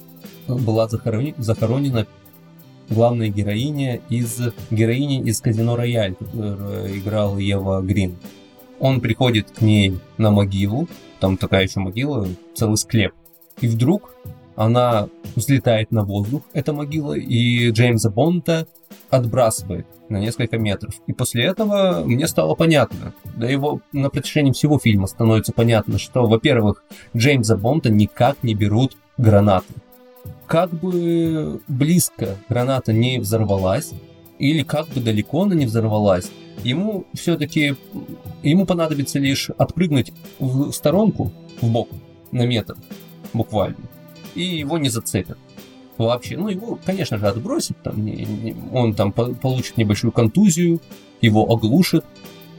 была 0.47 0.87
захоронена, 0.87 1.35
захоронена 1.37 2.07
главная 2.89 3.29
героиня 3.29 4.01
из 4.09 4.41
героини 4.71 5.21
из 5.21 5.39
Казино 5.41 5.75
Рояль, 5.75 6.15
которую 6.15 6.97
играл 6.97 7.37
Ева 7.37 7.81
Грин. 7.81 8.17
Он 8.79 9.01
приходит 9.01 9.51
к 9.51 9.61
ней 9.61 9.99
на 10.17 10.31
могилу, 10.31 10.87
там 11.19 11.37
такая 11.37 11.63
еще 11.63 11.79
могила, 11.79 12.27
целый 12.55 12.77
склеп. 12.77 13.13
И 13.61 13.67
вдруг 13.67 14.13
она 14.55 15.07
взлетает 15.35 15.91
на 15.91 16.03
воздух, 16.03 16.43
эта 16.53 16.73
могила, 16.73 17.13
и 17.13 17.71
Джеймса 17.71 18.09
Бонда 18.09 18.67
отбрасывает 19.09 19.87
на 20.09 20.17
несколько 20.17 20.57
метров. 20.57 20.95
И 21.07 21.13
после 21.13 21.45
этого 21.45 22.03
мне 22.05 22.27
стало 22.27 22.55
понятно, 22.55 23.13
да 23.37 23.47
его 23.47 23.79
на 23.93 24.09
протяжении 24.09 24.51
всего 24.51 24.77
фильма 24.77 25.07
становится 25.07 25.53
понятно, 25.53 25.97
что, 25.97 26.25
во-первых, 26.25 26.83
Джеймса 27.15 27.55
Бонда 27.55 27.89
никак 27.89 28.43
не 28.43 28.53
берут 28.53 28.97
гранаты. 29.17 29.73
Как 30.45 30.71
бы 30.71 31.61
близко 31.67 32.35
граната 32.49 32.91
не 32.91 33.19
взорвалась, 33.19 33.91
или 34.39 34.63
как 34.63 34.87
бы 34.89 34.99
далеко 34.99 35.43
она 35.43 35.55
не 35.55 35.67
взорвалась, 35.67 36.29
ему 36.63 37.05
все-таки 37.13 37.75
ему 38.43 38.65
понадобится 38.65 39.19
лишь 39.19 39.49
отпрыгнуть 39.51 40.11
в 40.39 40.71
сторонку, 40.71 41.31
в 41.61 41.71
бок, 41.71 41.89
на 42.31 42.45
метр, 42.45 42.75
буквально 43.33 43.77
и 44.35 44.43
его 44.43 44.77
не 44.77 44.89
зацепят. 44.89 45.37
Вообще, 45.97 46.37
ну 46.37 46.47
его, 46.47 46.79
конечно 46.85 47.17
же, 47.17 47.27
отбросит, 47.27 47.75
там, 47.83 48.03
не, 48.05 48.23
не, 48.23 48.55
он 48.71 48.93
там 48.93 49.11
по, 49.11 49.33
получит 49.33 49.77
небольшую 49.77 50.11
контузию, 50.11 50.79
его 51.19 51.51
оглушит, 51.51 52.05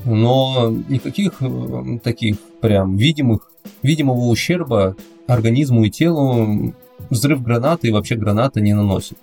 но 0.05 0.75
никаких 0.89 1.41
э, 1.41 1.99
таких 2.03 2.39
прям 2.61 2.97
видимых, 2.97 3.51
видимого 3.83 4.27
ущерба 4.27 4.95
организму 5.27 5.85
и 5.85 5.91
телу 5.91 6.75
взрыв 7.09 7.43
гранаты 7.43 7.89
и 7.89 7.91
вообще 7.91 8.17
граната 8.17 8.61
не 8.61 8.75
наносит. 8.75 9.17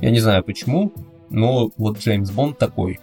Я 0.00 0.10
не 0.10 0.18
знаю 0.18 0.42
почему, 0.42 0.92
но 1.28 1.70
вот 1.76 1.98
Джеймс 1.98 2.30
Бонд 2.32 2.58
такой. 2.58 2.98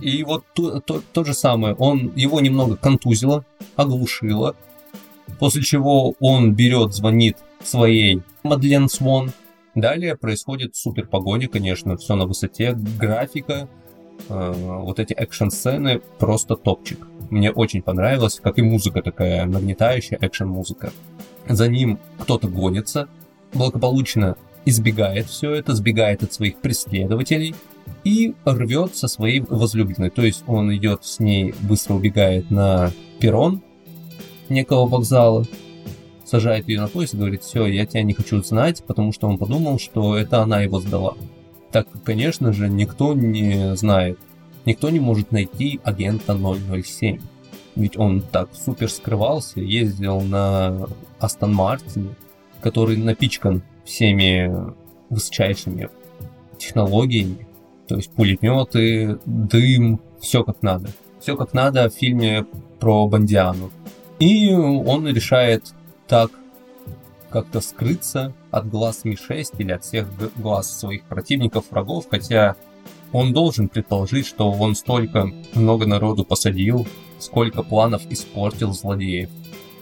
И 0.00 0.24
вот 0.24 0.42
то, 0.52 0.80
то, 0.80 1.00
то 1.12 1.22
же 1.22 1.32
самое, 1.32 1.74
он 1.74 2.12
его 2.16 2.40
немного 2.40 2.76
контузило, 2.76 3.44
оглушило, 3.76 4.56
после 5.42 5.62
чего 5.62 6.14
он 6.20 6.54
берет, 6.54 6.94
звонит 6.94 7.36
своей 7.64 8.22
Мадлен 8.44 8.88
Свон. 8.88 9.32
Далее 9.74 10.16
происходит 10.16 10.76
супер 10.76 11.08
погоня, 11.08 11.48
конечно, 11.48 11.96
все 11.96 12.14
на 12.14 12.26
высоте, 12.26 12.74
графика, 12.74 13.68
э, 14.28 14.52
вот 14.54 15.00
эти 15.00 15.14
экшн-сцены 15.14 16.00
просто 16.20 16.54
топчик. 16.54 17.08
Мне 17.30 17.50
очень 17.50 17.82
понравилось, 17.82 18.38
как 18.40 18.60
и 18.60 18.62
музыка 18.62 19.02
такая 19.02 19.44
нагнетающая, 19.46 20.16
экшн-музыка. 20.20 20.92
За 21.48 21.66
ним 21.66 21.98
кто-то 22.20 22.46
гонится, 22.46 23.08
благополучно 23.52 24.36
избегает 24.64 25.26
все 25.26 25.50
это, 25.54 25.74
сбегает 25.74 26.22
от 26.22 26.32
своих 26.32 26.58
преследователей 26.58 27.56
и 28.04 28.36
рвет 28.44 28.94
со 28.94 29.08
своей 29.08 29.40
возлюбленной. 29.40 30.10
То 30.10 30.22
есть 30.22 30.44
он 30.46 30.72
идет 30.72 31.04
с 31.04 31.18
ней, 31.18 31.52
быстро 31.62 31.94
убегает 31.94 32.48
на 32.52 32.92
перрон 33.18 33.60
некого 34.48 34.86
вокзала, 34.86 35.44
сажает 36.24 36.68
ее 36.68 36.80
на 36.80 36.88
поезд 36.88 37.14
и 37.14 37.18
говорит, 37.18 37.42
все, 37.42 37.66
я 37.66 37.86
тебя 37.86 38.02
не 38.02 38.14
хочу 38.14 38.42
знать, 38.42 38.82
потому 38.84 39.12
что 39.12 39.28
он 39.28 39.38
подумал, 39.38 39.78
что 39.78 40.16
это 40.16 40.42
она 40.42 40.62
его 40.62 40.80
сдала. 40.80 41.14
Так, 41.70 41.86
конечно 42.04 42.52
же, 42.52 42.68
никто 42.68 43.14
не 43.14 43.76
знает, 43.76 44.18
никто 44.64 44.90
не 44.90 45.00
может 45.00 45.32
найти 45.32 45.80
агента 45.84 46.36
007. 46.36 47.20
Ведь 47.74 47.96
он 47.96 48.20
так 48.20 48.50
супер 48.52 48.90
скрывался, 48.90 49.60
ездил 49.60 50.20
на 50.20 50.88
Астон 51.18 51.54
Мартине, 51.54 52.14
который 52.60 52.96
напичкан 52.96 53.62
всеми 53.84 54.74
высочайшими 55.08 55.88
технологиями, 56.58 57.46
то 57.88 57.96
есть 57.96 58.10
пулеметы, 58.12 59.18
дым, 59.26 60.00
все 60.20 60.44
как 60.44 60.62
надо. 60.62 60.90
Все 61.20 61.36
как 61.36 61.52
надо 61.52 61.88
в 61.88 61.94
фильме 61.94 62.46
про 62.78 63.06
Бандиану. 63.06 63.70
И 64.22 64.52
он 64.52 65.08
решает 65.08 65.74
так 66.06 66.30
как-то 67.28 67.60
скрыться 67.60 68.32
от 68.52 68.68
глаз 68.68 69.00
Ми-6 69.02 69.54
или 69.58 69.72
от 69.72 69.82
всех 69.82 70.06
глаз 70.36 70.78
своих 70.78 71.02
противников, 71.02 71.64
врагов, 71.68 72.06
хотя 72.08 72.54
он 73.10 73.32
должен 73.32 73.68
предположить, 73.68 74.28
что 74.28 74.52
он 74.52 74.76
столько 74.76 75.28
много 75.54 75.86
народу 75.86 76.24
посадил, 76.24 76.86
сколько 77.18 77.64
планов 77.64 78.02
испортил 78.10 78.72
злодеев. 78.72 79.28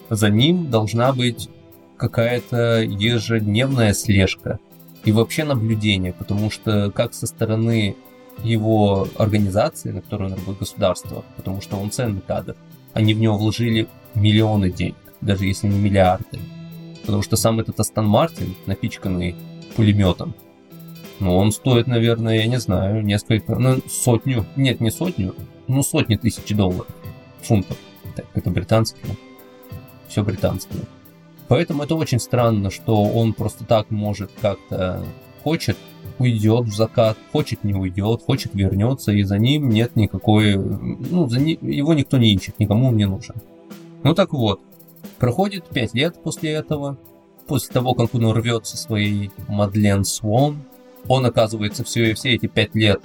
За 0.09 0.31
ним 0.31 0.71
должна 0.71 1.13
быть 1.13 1.51
какая-то 1.99 2.81
ежедневная 2.81 3.93
слежка 3.93 4.59
и 5.05 5.13
вообще 5.13 5.45
наблюдение, 5.45 6.15
потому 6.15 6.51
что 6.51 6.91
как 6.91 7.13
со 7.13 7.27
стороны 7.27 7.95
его 8.43 9.07
организации, 9.19 9.91
на 9.91 10.01
которую 10.01 10.29
он 10.29 10.37
работает 10.37 10.61
государство, 10.61 11.25
потому 11.37 11.61
что 11.61 11.77
он 11.77 11.91
ценный 11.91 12.23
кадр, 12.27 12.57
они 12.95 13.13
в 13.13 13.19
него 13.19 13.37
вложили 13.37 13.87
миллионы 14.15 14.71
денег 14.71 14.97
даже 15.21 15.45
если 15.47 15.69
не 15.69 15.79
миллиарды. 15.79 16.39
Потому 17.05 17.23
что 17.23 17.37
сам 17.37 17.61
этот 17.61 17.79
Астон 17.81 18.07
Мартин, 18.07 18.55
напичканный 18.67 19.35
пулеметом, 19.77 20.35
ну, 21.19 21.37
он 21.37 21.53
стоит, 21.53 21.87
наверное, 21.87 22.39
я 22.39 22.47
не 22.47 22.59
знаю, 22.59 23.05
несколько, 23.05 23.57
ну, 23.57 23.79
сотню, 23.89 24.47
нет, 24.57 24.81
не 24.81 24.91
сотню, 24.91 25.35
ну, 25.69 25.83
сотни 25.83 26.17
тысяч 26.17 26.55
долларов, 26.55 26.87
фунтов. 27.43 27.77
Так, 28.17 28.27
это 28.35 28.51
британские, 28.51 29.17
все 30.09 30.25
британские. 30.25 30.83
Поэтому 31.49 31.83
это 31.83 31.95
очень 31.95 32.21
странно, 32.21 32.71
что 32.71 33.03
он 33.05 33.35
просто 33.35 33.65
так 33.65 33.91
может 33.91 34.31
как-то 34.41 35.05
хочет, 35.43 35.77
уйдет 36.19 36.67
в 36.67 36.75
закат, 36.75 37.19
хочет 37.33 37.65
не 37.65 37.75
уйдет, 37.75 38.23
хочет 38.23 38.55
вернется, 38.55 39.13
и 39.13 39.23
за 39.23 39.39
ним 39.39 39.69
нет 39.69 39.97
никакой, 39.97 40.57
ну, 40.57 41.29
за 41.29 41.39
ни, 41.41 41.59
его 41.61 41.93
никто 41.93 42.17
не 42.17 42.33
ищет, 42.33 42.59
никому 42.59 42.89
он 42.89 42.97
не 42.97 43.07
нужен. 43.07 43.35
Ну 44.03 44.15
так 44.15 44.33
вот, 44.33 44.61
Проходит 45.19 45.69
5 45.69 45.95
лет 45.95 46.23
после 46.23 46.53
этого. 46.53 46.99
После 47.47 47.73
того, 47.73 47.95
как 47.95 48.15
он 48.15 48.31
рвется 48.33 48.77
своей 48.77 49.31
Мадлен 49.49 50.05
Свон, 50.05 50.63
он 51.09 51.27
оказывается 51.27 51.85
все, 51.85 52.15
все 52.15 52.35
эти 52.35 52.47
5 52.47 52.75
лет 52.75 53.03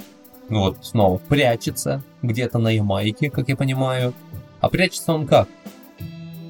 ну 0.50 0.60
вот 0.60 0.78
снова 0.86 1.18
прячется 1.18 2.04
где-то 2.22 2.60
на 2.60 2.70
Ямайке, 2.70 3.30
как 3.30 3.50
я 3.50 3.56
понимаю. 3.56 4.14
А 4.60 4.70
прячется 4.70 5.14
он 5.14 5.28
как? 5.28 5.48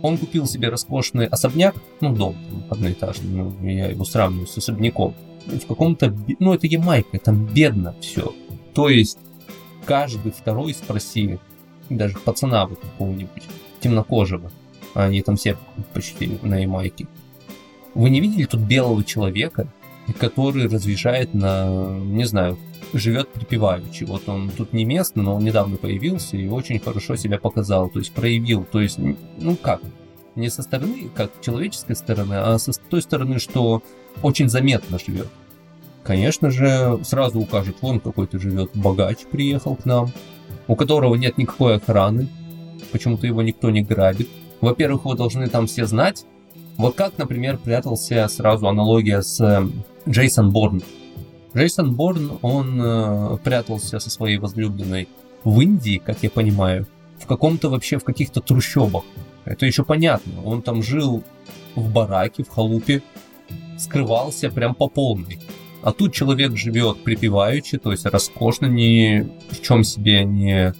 Он 0.02 0.18
купил 0.18 0.46
себе 0.46 0.70
роскошный 0.70 1.26
особняк, 1.26 1.76
ну, 2.02 2.14
дом 2.16 2.36
одноэтажный, 2.70 3.32
ну, 3.32 3.68
я 3.68 3.88
его 3.88 4.06
сравниваю 4.06 4.48
с 4.48 4.58
особняком. 4.58 5.16
В 5.46 5.66
каком-то, 5.68 6.16
ну, 6.40 6.54
это 6.54 6.68
Ямайка, 6.68 7.18
там 7.18 7.46
бедно 7.46 7.96
все. 8.02 8.34
То 8.74 8.90
есть, 8.90 9.18
каждый 9.86 10.32
второй 10.32 10.74
спроси, 10.74 11.40
даже 11.90 12.18
пацана 12.20 12.68
вот 12.68 12.80
какого-нибудь, 12.80 13.44
темнокожего, 13.86 14.52
они 14.96 15.22
там 15.22 15.36
все 15.36 15.58
почти 15.94 16.40
на 16.42 16.58
Ямайке. 16.58 17.08
Вы 17.94 18.10
не 18.10 18.20
видели 18.20 18.46
тут 18.46 18.62
белого 18.62 19.04
человека, 19.04 19.68
который 20.20 20.68
разъезжает 20.68 21.36
на, 21.36 22.00
не 22.00 22.26
знаю, 22.26 22.58
живет 22.94 23.30
припеваючи. 23.30 24.04
Вот 24.06 24.28
он 24.28 24.50
тут 24.50 24.74
не 24.74 24.86
местный, 24.86 25.24
но 25.24 25.36
он 25.36 25.44
недавно 25.44 25.78
появился 25.78 26.36
и 26.36 26.48
очень 26.48 26.80
хорошо 26.80 27.16
себя 27.16 27.38
показал, 27.38 27.90
то 27.90 28.00
есть 28.00 28.12
проявил. 28.12 28.66
То 28.72 28.82
есть, 28.82 28.98
ну 28.98 29.56
как, 29.56 29.82
не 30.36 30.50
со 30.50 30.64
стороны, 30.64 31.10
как 31.16 31.32
человеческой 31.42 31.96
стороны, 31.96 32.34
а 32.34 32.58
со 32.58 32.72
той 32.74 33.04
стороны, 33.04 33.38
что 33.40 33.84
очень 34.24 34.50
заметно 34.50 34.98
живет. 34.98 35.30
Конечно 36.04 36.50
же, 36.50 37.00
сразу 37.04 37.40
укажет, 37.40 37.78
вон 37.82 38.00
какой-то 38.00 38.40
живет 38.40 38.72
богач, 38.74 39.20
приехал 39.32 39.76
к 39.76 39.86
нам, 39.86 40.12
у 40.68 40.76
которого 40.76 41.16
нет 41.16 41.38
никакой 41.38 41.76
охраны, 41.76 42.28
почему-то 42.92 43.28
его 43.28 43.42
никто 43.42 43.70
не 43.70 43.82
грабит. 43.82 44.30
Во-первых, 44.62 45.02
его 45.02 45.16
должны 45.16 45.48
там 45.48 45.68
все 45.68 45.86
знать. 45.86 46.26
Вот 46.78 46.96
как, 46.96 47.18
например, 47.18 47.58
прятался 47.58 48.28
сразу 48.28 48.68
аналогия 48.68 49.22
с 49.22 49.40
э, 49.40 49.68
Джейсон 50.10 50.52
Борн. 50.52 50.84
Джейсон 51.56 51.94
Борн, 51.94 52.40
он 52.42 52.82
э, 52.82 53.38
прятался 53.44 54.00
со 54.00 54.10
своей 54.10 54.38
возлюбленной 54.38 55.08
в 55.44 55.62
Индии, 55.62 56.02
как 56.04 56.18
я 56.22 56.30
понимаю, 56.30 56.88
в 57.18 57.28
каком-то 57.28 57.70
вообще, 57.70 57.98
в 57.98 58.04
каких-то 58.04 58.42
трущобах. 58.42 59.04
Это 59.46 59.66
еще 59.66 59.84
понятно. 59.84 60.44
Он 60.44 60.62
там 60.62 60.84
жил 60.84 61.24
в 61.76 61.92
бараке, 61.92 62.44
в 62.44 62.50
халупе, 62.50 63.04
скрывался 63.78 64.50
прям 64.50 64.76
по 64.76 64.90
полной. 64.90 65.40
А 65.82 65.92
тут 65.92 66.14
человек 66.14 66.58
живет 66.58 67.04
припеваючи, 67.04 67.78
то 67.78 67.92
есть 67.92 68.06
роскошно, 68.06 68.66
ни 68.66 69.30
в 69.52 69.62
чем 69.62 69.84
себе 69.84 70.26
не, 70.26 70.74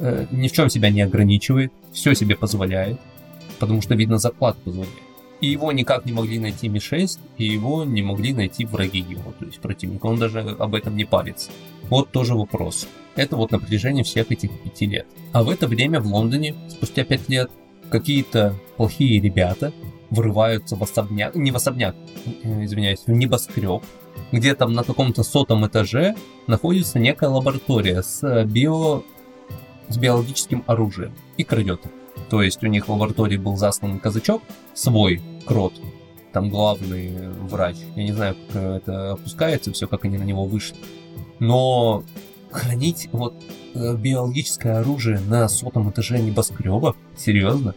э, 0.00 0.26
ни 0.30 0.48
в 0.48 0.52
чем 0.52 0.70
себя 0.70 0.90
не 0.90 1.02
ограничивает, 1.02 1.72
все 1.92 2.14
себе 2.14 2.36
позволяет, 2.36 3.00
потому 3.58 3.82
что, 3.82 3.94
видно, 3.94 4.18
заклад 4.18 4.56
позволяет. 4.58 4.94
И 5.40 5.48
его 5.48 5.72
никак 5.72 6.04
не 6.06 6.12
могли 6.12 6.38
найти 6.38 6.68
Ми-6, 6.68 7.18
и 7.36 7.44
его 7.44 7.84
не 7.84 8.00
могли 8.00 8.32
найти 8.32 8.64
враги 8.64 9.00
его, 9.00 9.32
то 9.38 9.44
есть 9.44 9.58
противник. 9.58 10.04
Он 10.04 10.16
даже 10.16 10.40
об 10.40 10.74
этом 10.74 10.96
не 10.96 11.04
парится. 11.04 11.50
Вот 11.90 12.12
тоже 12.12 12.34
вопрос. 12.34 12.86
Это 13.16 13.36
вот 13.36 13.50
на 13.50 13.58
протяжении 13.58 14.04
всех 14.04 14.30
этих 14.30 14.50
пяти 14.62 14.86
лет. 14.86 15.06
А 15.32 15.42
в 15.42 15.50
это 15.50 15.66
время 15.66 16.00
в 16.00 16.06
Лондоне, 16.06 16.54
спустя 16.70 17.04
пять 17.04 17.28
лет, 17.28 17.50
какие-то 17.90 18.54
плохие 18.76 19.20
ребята 19.20 19.72
врываются 20.10 20.76
в 20.76 20.82
особняк, 20.82 21.34
не 21.34 21.50
в 21.50 21.56
особняк, 21.56 21.96
э, 22.44 22.64
извиняюсь, 22.64 23.00
в 23.06 23.10
небоскреб, 23.10 23.82
где 24.30 24.54
там 24.54 24.72
на 24.72 24.84
каком-то 24.84 25.22
сотом 25.22 25.66
этаже 25.66 26.14
находится 26.46 26.98
некая 26.98 27.30
лаборатория 27.30 28.02
с 28.02 28.44
био... 28.44 29.02
с 29.92 29.98
биологическим 29.98 30.64
оружием 30.66 31.12
и 31.36 31.44
крадет 31.44 31.80
То 32.30 32.42
есть 32.42 32.62
у 32.64 32.66
них 32.66 32.88
в 32.88 32.92
лаборатории 32.92 33.36
был 33.36 33.56
заслан 33.56 33.98
казачок, 33.98 34.42
свой, 34.74 35.20
Крот, 35.46 35.74
там 36.32 36.50
главный 36.50 37.30
врач. 37.48 37.76
Я 37.94 38.04
не 38.04 38.12
знаю, 38.12 38.36
как 38.52 38.62
это 38.62 39.12
опускается, 39.12 39.72
все, 39.72 39.86
как 39.86 40.04
они 40.04 40.18
на 40.18 40.22
него 40.22 40.44
вышли. 40.44 40.76
Но 41.40 42.04
хранить 42.50 43.08
вот 43.12 43.34
э, 43.74 43.96
биологическое 43.96 44.80
оружие 44.80 45.20
на 45.20 45.48
сотом 45.48 45.90
этаже 45.90 46.18
небоскреба, 46.20 46.94
серьезно, 47.16 47.74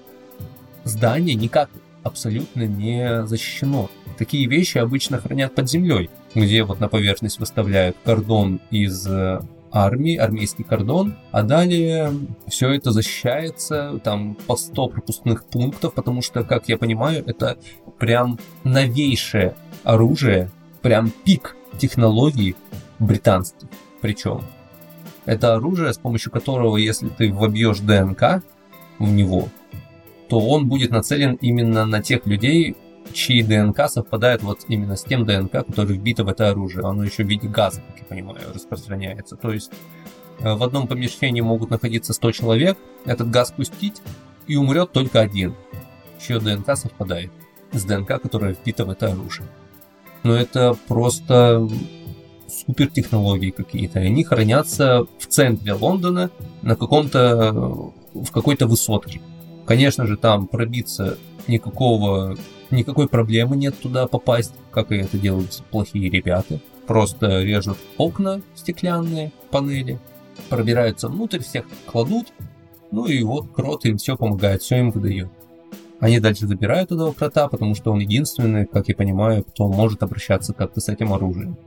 здание 0.84 1.36
никак 1.36 1.70
абсолютно 2.04 2.64
не 2.64 3.26
защищено. 3.26 3.90
Такие 4.18 4.48
вещи 4.48 4.78
обычно 4.78 5.18
хранят 5.18 5.56
под 5.56 5.70
землей, 5.70 6.10
где 6.36 6.64
вот 6.64 6.80
на 6.80 6.88
поверхность 6.88 7.40
выставляют 7.40 7.98
кордон 8.06 8.62
из 8.70 9.06
э, 9.08 9.42
армии, 9.76 10.16
армейский 10.16 10.64
кордон, 10.64 11.16
а 11.32 11.44
далее 11.44 12.12
все 12.48 12.72
это 12.72 12.92
защищается, 12.92 14.00
там 14.04 14.36
по 14.48 14.56
100 14.56 14.88
пропускных 14.88 15.44
пунктов, 15.46 15.94
потому 15.94 16.22
что, 16.22 16.44
как 16.44 16.70
я 16.70 16.78
понимаю, 16.78 17.24
это 17.28 17.58
прям 18.00 18.40
новейшее 18.64 19.56
оружие, 19.84 20.50
прям 20.82 21.12
пик 21.12 21.56
технологий 21.78 22.56
британских 23.00 23.68
причем. 24.06 24.44
Это 25.26 25.56
оружие, 25.56 25.92
с 25.92 25.98
помощью 25.98 26.32
которого, 26.32 26.78
если 26.78 27.10
ты 27.10 27.34
вобьешь 27.34 27.80
ДНК 27.80 28.44
в 29.00 29.10
него, 29.10 29.50
то 30.30 30.40
он 30.40 30.68
будет 30.68 30.92
нацелен 30.92 31.40
именно 31.42 31.86
на 31.86 32.04
тех 32.04 32.28
людей, 32.28 32.76
чьи 33.16 33.42
ДНК 33.42 33.90
совпадает 33.90 34.44
вот 34.44 34.66
именно 34.68 34.96
с 34.98 35.04
тем 35.04 35.26
ДНК, 35.26 35.66
который 35.66 35.96
вбито 35.98 36.24
в 36.24 36.28
это 36.28 36.50
оружие. 36.50 36.86
Оно 36.86 37.04
еще 37.04 37.24
в 37.24 37.28
виде 37.28 37.48
газа, 37.48 37.82
как 37.88 38.00
я 38.00 38.06
понимаю, 38.06 38.54
распространяется. 38.54 39.38
То 39.38 39.52
есть 39.52 39.72
э, 40.40 40.54
в 40.54 40.62
одном 40.62 40.88
помещении 40.88 41.42
могут 41.42 41.70
находиться 41.70 42.14
100 42.14 42.32
человек, 42.34 42.78
этот 43.06 43.30
газ 43.30 43.52
пустить, 43.52 44.02
и 44.48 44.58
умрет 44.58 44.92
только 44.92 45.22
один, 45.22 45.56
чье 46.20 46.40
ДНК 46.40 46.76
совпадает 46.76 47.32
с 47.72 47.84
ДНК, 47.84 48.22
которая 48.22 48.54
вбита 48.54 48.86
в 48.86 48.90
это 48.90 49.08
оружие. 49.12 49.48
Но 50.24 50.36
это 50.36 50.78
просто 50.88 51.68
супер 52.48 52.88
технологии 52.88 53.52
какие-то. 53.52 54.00
Они 54.00 54.24
хранятся 54.24 55.06
в 55.20 55.26
центре 55.28 55.74
Лондона 55.74 56.32
на 56.62 56.76
каком-то 56.76 57.94
в 58.14 58.32
какой-то 58.32 58.68
высотке. 58.68 59.22
Конечно 59.66 60.06
же, 60.06 60.16
там 60.16 60.48
пробиться 60.48 61.18
никакого 61.48 62.38
никакой 62.72 63.08
проблемы 63.08 63.56
нет 63.56 63.76
туда 63.80 64.08
попасть, 64.08 64.54
как 64.72 64.92
и 64.92 64.98
это 64.98 65.18
делают 65.18 65.64
плохие 65.72 66.10
ребята. 66.10 66.60
Просто 66.88 67.42
режут 67.44 67.78
окна 67.98 68.42
стеклянные, 68.56 69.32
панели, 69.50 70.00
пробираются 70.50 71.08
внутрь, 71.08 71.40
всех 71.40 71.66
кладут, 71.86 72.28
ну 72.92 73.06
и 73.08 73.24
вот 73.24 73.48
крот 73.54 73.86
им 73.86 73.98
все 73.98 74.16
помогает, 74.16 74.62
все 74.62 74.78
им 74.78 74.92
выдает. 74.92 75.30
Они 76.00 76.20
дальше 76.20 76.46
забирают 76.46 76.92
этого 76.92 77.14
крота, 77.14 77.48
потому 77.48 77.74
что 77.74 77.92
он 77.92 78.00
единственный, 78.00 78.66
как 78.66 78.90
я 78.90 78.96
понимаю, 78.96 79.44
кто 79.44 79.68
может 79.68 80.04
обращаться 80.04 80.54
как-то 80.54 80.82
с 80.82 80.90
этим 80.90 81.14
оружием. 81.14 81.58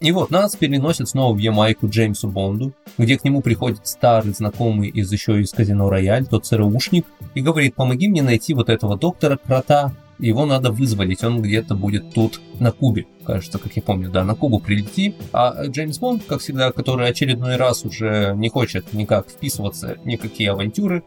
И 0.00 0.12
вот 0.12 0.30
нас 0.30 0.56
переносят 0.56 1.08
снова 1.08 1.34
в 1.34 1.38
Ямайку 1.38 1.88
Джеймсу 1.88 2.28
Бонду, 2.28 2.72
где 2.98 3.18
к 3.18 3.24
нему 3.24 3.40
приходит 3.40 3.86
старый 3.86 4.32
знакомый 4.32 4.88
из 4.88 5.10
еще 5.10 5.40
из 5.40 5.52
казино 5.52 5.88
Рояль, 5.88 6.26
тот 6.26 6.44
ЦРУшник, 6.44 7.06
и 7.34 7.40
говорит, 7.40 7.74
помоги 7.74 8.08
мне 8.08 8.22
найти 8.22 8.52
вот 8.52 8.68
этого 8.68 8.98
доктора 8.98 9.38
Крота, 9.38 9.92
его 10.18 10.46
надо 10.46 10.70
вызволить, 10.70 11.22
он 11.24 11.42
где-то 11.42 11.74
будет 11.74 12.14
тут 12.14 12.40
на 12.58 12.72
Кубе, 12.72 13.06
кажется, 13.24 13.58
как 13.58 13.74
я 13.76 13.82
помню, 13.82 14.10
да, 14.10 14.24
на 14.24 14.34
Кубу 14.34 14.58
прилети, 14.58 15.14
а 15.32 15.66
Джеймс 15.66 15.98
Бонд, 15.98 16.24
как 16.26 16.40
всегда, 16.40 16.72
который 16.72 17.08
очередной 17.08 17.56
раз 17.56 17.84
уже 17.84 18.34
не 18.36 18.48
хочет 18.48 18.92
никак 18.92 19.28
вписываться 19.28 19.98
никакие 20.04 20.50
авантюры, 20.50 21.02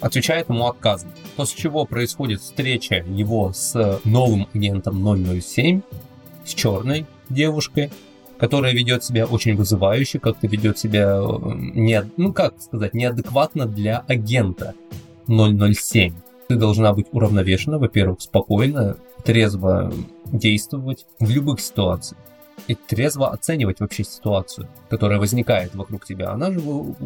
отвечает 0.00 0.48
ему 0.48 0.66
отказом. 0.66 1.10
После 1.36 1.62
чего 1.62 1.84
происходит 1.84 2.40
встреча 2.40 3.04
его 3.08 3.52
с 3.52 4.00
новым 4.04 4.48
агентом 4.52 5.02
007, 5.40 5.82
с 6.44 6.54
черной 6.54 7.06
девушкой, 7.28 7.90
которая 8.38 8.72
ведет 8.72 9.04
себя 9.04 9.26
очень 9.26 9.56
вызывающе, 9.56 10.18
как-то 10.18 10.46
ведет 10.46 10.78
себя, 10.78 11.18
э, 11.18 11.38
не, 11.54 12.02
ну 12.16 12.32
как 12.32 12.60
сказать, 12.60 12.94
неадекватно 12.94 13.66
для 13.66 13.98
агента 14.06 14.74
007 15.26 16.14
ты 16.48 16.56
должна 16.56 16.92
быть 16.92 17.06
уравновешена, 17.12 17.78
во-первых, 17.78 18.20
спокойно, 18.20 18.96
трезво 19.24 19.92
действовать 20.26 21.06
в 21.18 21.30
любых 21.30 21.60
ситуациях. 21.60 22.20
И 22.68 22.74
трезво 22.74 23.30
оценивать 23.30 23.80
вообще 23.80 24.04
ситуацию, 24.04 24.68
которая 24.88 25.18
возникает 25.18 25.74
вокруг 25.74 26.04
тебя. 26.04 26.30
Она 26.30 26.50
же 26.50 26.60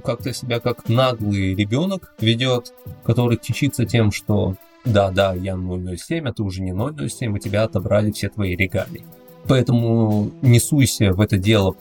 как-то 0.05 0.33
себя 0.33 0.61
как 0.61 0.89
наглый 0.89 1.55
ребенок 1.55 2.15
ведет, 2.21 2.75
который 3.03 3.39
кичится 3.39 3.85
тем, 3.87 4.13
что 4.13 4.57
да, 4.85 5.11
да, 5.11 5.35
я 5.35 5.57
007, 5.57 6.29
а 6.29 6.33
ты 6.33 6.43
уже 6.43 6.63
не 6.63 6.73
007, 6.73 7.35
у 7.35 7.39
тебя 7.39 7.65
отобрали 7.65 8.11
все 8.13 8.29
твои 8.29 8.57
регалии. 8.57 9.05
Поэтому 9.47 10.31
не 10.43 10.61
суйся 10.61 11.13
в 11.13 11.21
это 11.21 11.39
дело 11.39 11.75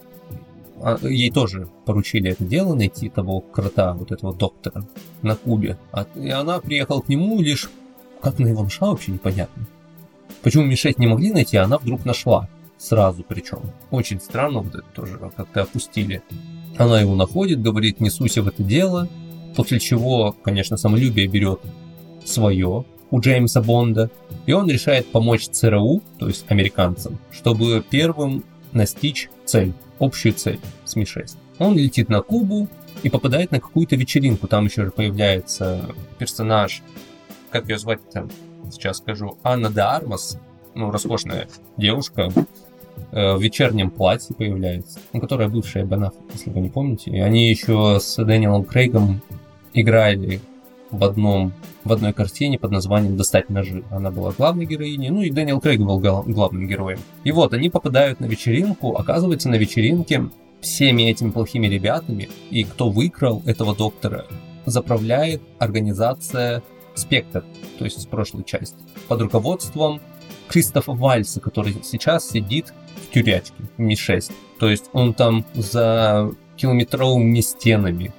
ей 1.02 1.32
тоже 1.32 1.68
поручили 1.86 2.32
это 2.32 2.44
дело, 2.44 2.76
найти 2.76 3.10
того 3.10 3.42
крота, 3.42 3.94
вот 3.94 4.12
этого 4.12 4.34
доктора 4.34 4.86
на 5.22 5.36
Кубе. 5.36 5.78
А, 5.92 6.06
и 6.16 6.30
она 6.30 6.60
приехала 6.60 7.02
к 7.02 7.10
нему 7.10 7.42
лишь, 7.42 7.70
как 8.22 8.40
на 8.40 8.48
его 8.48 8.64
нашла, 8.64 8.90
вообще 8.90 9.12
непонятно. 9.12 9.66
Почему 10.42 10.66
Мишеть 10.66 11.00
не 11.00 11.08
могли 11.08 11.32
найти, 11.32 11.58
а 11.58 11.64
она 11.64 11.78
вдруг 11.78 12.06
нашла. 12.06 12.48
Сразу 12.78 13.24
причем. 13.28 13.60
Очень 13.90 14.22
странно 14.22 14.60
вот 14.60 14.76
это 14.76 14.86
тоже 14.94 15.18
как-то 15.18 15.64
опустили. 15.64 16.22
Она 16.78 17.02
его 17.02 17.16
находит, 17.16 17.62
говорит, 17.62 18.00
не 18.00 18.12
суйся 18.12 18.44
в 18.44 18.48
это 18.48 18.62
дело. 18.62 19.10
После 19.56 19.80
чего, 19.80 20.36
конечно, 20.44 20.78
самолюбие 20.78 21.26
берет 21.26 21.60
свое 22.24 22.86
у 23.10 23.20
Джеймса 23.20 23.64
Бонда. 23.64 24.12
И 24.46 24.52
он 24.52 24.70
решает 24.70 25.08
помочь 25.08 25.48
ЦРУ, 25.48 26.04
то 26.20 26.28
есть 26.28 26.46
американцам, 26.50 27.18
чтобы 27.32 27.84
первым 27.90 28.44
настичь 28.74 29.30
цель 29.46 29.74
общую 30.00 30.34
цель 30.34 30.60
с 30.86 30.96
Ми-6. 30.96 31.38
Он 31.60 31.78
летит 31.78 32.10
на 32.10 32.22
Кубу 32.22 32.68
и 33.04 33.10
попадает 33.10 33.52
на 33.52 33.60
какую-то 33.60 33.96
вечеринку. 33.96 34.48
Там 34.48 34.66
еще 34.66 34.90
появляется 34.90 35.86
персонаж 36.20 36.82
как 37.52 37.70
ее 37.70 37.78
звать-то, 37.78 38.28
сейчас 38.72 38.98
скажу, 38.98 39.38
Анна 39.44 39.70
де 39.70 39.82
Армас, 39.82 40.40
ну, 40.76 40.92
роскошная 40.92 41.48
девушка, 41.78 42.32
э, 43.12 43.34
в 43.34 43.42
вечернем 43.42 43.90
платье 43.90 44.36
появляется, 44.36 45.00
ну, 45.14 45.20
которая 45.20 45.48
бывшая 45.48 45.86
Бен 45.86 46.12
если 46.34 46.50
вы 46.50 46.60
не 46.60 46.70
помните. 46.70 47.12
И 47.12 47.20
они 47.20 47.50
еще 47.50 48.00
с 48.00 48.24
Дэниелом 48.24 48.66
Крейгом 48.66 49.22
играли 49.74 50.42
в 50.92 51.04
одном 51.04 51.54
в 51.84 51.94
одной 51.94 52.14
картине 52.14 52.60
под 52.60 52.72
названием 52.72 53.18
«Достать 53.18 53.50
ножи». 53.50 53.84
Она 53.92 54.12
была 54.12 54.32
главной 54.32 54.66
героиней, 54.66 55.10
ну 55.10 55.22
и 55.22 55.30
Дэниел 55.30 55.62
Крейг 55.62 55.80
был 55.80 56.00
главным 56.00 56.68
героем. 56.68 57.00
И 57.24 57.32
вот, 57.32 57.54
они 57.54 57.70
попадают 57.70 58.20
на 58.20 58.26
вечеринку, 58.26 58.96
оказывается, 58.96 59.50
на 59.50 59.56
вечеринке 59.56 60.30
всеми 60.62 61.04
этими 61.04 61.32
плохими 61.32 61.68
ребятами, 61.68 62.30
и 62.50 62.64
кто 62.64 62.90
выкрал 62.90 63.42
этого 63.46 63.76
доктора, 63.76 64.26
заправляет 64.66 65.42
организация 65.60 66.62
«Спектр», 66.94 67.46
то 67.78 67.86
есть 67.86 68.02
с 68.02 68.06
прошлой 68.06 68.44
части, 68.44 68.78
под 69.08 69.22
руководством 69.22 70.02
Кристофа 70.48 70.94
Вальса, 70.94 71.40
который 71.40 71.76
сейчас 71.84 72.30
сидит 72.30 72.74
в 72.96 73.14
тюрячке 73.14 73.54
Ми-6. 73.78 74.32
То 74.60 74.70
есть 74.70 74.86
он 74.94 75.14
там 75.14 75.46
за 75.54 76.32
километровыми 76.56 77.40
стенами, 77.42 78.14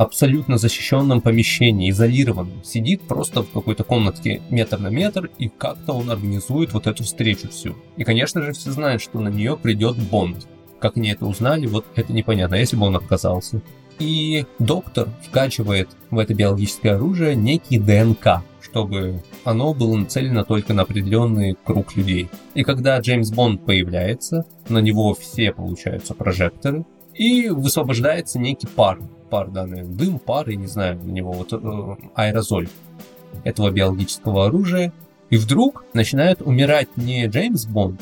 абсолютно 0.00 0.56
защищенном 0.56 1.20
помещении, 1.20 1.90
изолированном, 1.90 2.64
сидит 2.64 3.02
просто 3.02 3.42
в 3.42 3.50
какой-то 3.50 3.84
комнатке 3.84 4.40
метр 4.48 4.78
на 4.78 4.88
метр, 4.88 5.30
и 5.38 5.48
как-то 5.48 5.92
он 5.92 6.10
организует 6.10 6.72
вот 6.72 6.86
эту 6.86 7.04
встречу 7.04 7.50
всю. 7.50 7.76
И, 7.98 8.04
конечно 8.04 8.40
же, 8.40 8.52
все 8.52 8.70
знают, 8.70 9.02
что 9.02 9.20
на 9.20 9.28
нее 9.28 9.58
придет 9.58 9.98
Бонд. 9.98 10.48
Как 10.80 10.96
они 10.96 11.10
это 11.10 11.26
узнали, 11.26 11.66
вот 11.66 11.84
это 11.96 12.14
непонятно, 12.14 12.54
если 12.54 12.76
бы 12.76 12.86
он 12.86 12.96
отказался. 12.96 13.60
И 13.98 14.46
доктор 14.58 15.10
вкачивает 15.22 15.90
в 16.10 16.18
это 16.18 16.32
биологическое 16.32 16.94
оружие 16.94 17.36
некий 17.36 17.78
ДНК, 17.78 18.42
чтобы 18.62 19.22
оно 19.44 19.74
было 19.74 19.96
нацелено 19.96 20.44
только 20.44 20.72
на 20.72 20.82
определенный 20.82 21.58
круг 21.62 21.94
людей. 21.94 22.30
И 22.54 22.62
когда 22.62 22.98
Джеймс 22.98 23.30
Бонд 23.30 23.66
появляется, 23.66 24.46
на 24.70 24.78
него 24.78 25.12
все 25.12 25.52
получаются 25.52 26.14
прожекторы, 26.14 26.86
и 27.14 27.48
высвобождается 27.48 28.38
некий 28.38 28.66
пар. 28.66 28.98
Пар, 29.30 29.48
да, 29.48 29.66
наверное, 29.66 29.96
дым, 29.96 30.18
пар, 30.18 30.48
я 30.48 30.56
не 30.56 30.66
знаю, 30.66 30.98
на 30.98 31.10
него 31.10 31.32
вот 31.32 31.52
э, 31.52 31.96
аэрозоль 32.14 32.68
этого 33.44 33.70
биологического 33.70 34.46
оружия. 34.46 34.92
И 35.30 35.36
вдруг 35.36 35.84
начинает 35.94 36.42
умирать 36.42 36.88
не 36.96 37.26
Джеймс 37.26 37.66
Бонд, 37.66 38.00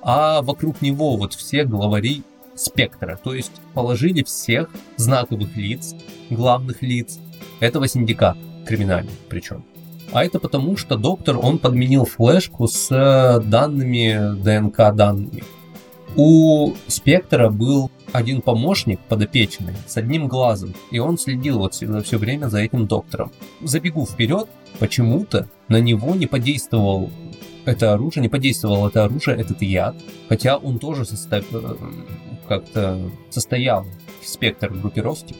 а 0.00 0.40
вокруг 0.42 0.80
него 0.80 1.16
вот 1.16 1.34
все 1.34 1.64
главари 1.64 2.22
спектра, 2.54 3.18
то 3.22 3.34
есть 3.34 3.52
положили 3.74 4.22
всех 4.22 4.70
знаковых 4.96 5.56
лиц, 5.56 5.94
главных 6.30 6.82
лиц 6.82 7.18
этого 7.60 7.88
синдиката, 7.88 8.38
криминальных 8.66 9.14
причем. 9.28 9.64
А 10.12 10.24
это 10.24 10.38
потому, 10.38 10.76
что 10.76 10.96
доктор, 10.96 11.38
он 11.38 11.58
подменил 11.58 12.04
флешку 12.04 12.66
с 12.66 12.88
данными, 13.44 14.42
ДНК 14.42 14.94
данными. 14.94 15.42
У 16.16 16.74
спектра 16.88 17.48
был 17.48 17.90
один 18.12 18.42
помощник 18.42 19.00
подопечный 19.08 19.74
с 19.86 19.96
одним 19.96 20.28
глазом, 20.28 20.74
и 20.90 20.98
он 20.98 21.16
следил 21.16 21.58
вот 21.58 21.74
все, 21.74 22.02
все 22.02 22.18
время 22.18 22.48
за 22.48 22.58
этим 22.58 22.86
доктором. 22.86 23.32
Забегу 23.62 24.04
вперед, 24.04 24.48
почему-то 24.78 25.48
на 25.68 25.80
него 25.80 26.14
не 26.14 26.26
подействовал 26.26 27.10
это 27.64 27.94
оружие, 27.94 28.22
не 28.22 28.28
подействовало 28.28 28.88
это 28.88 29.04
оружие, 29.04 29.38
этот 29.38 29.62
яд, 29.62 29.96
хотя 30.28 30.56
он 30.56 30.78
тоже 30.78 31.04
состав... 31.04 31.44
Э, 31.52 31.76
как-то 32.48 32.98
состоял 33.30 33.86
в 34.20 34.28
спектр 34.28 34.68
группировки 34.68 35.34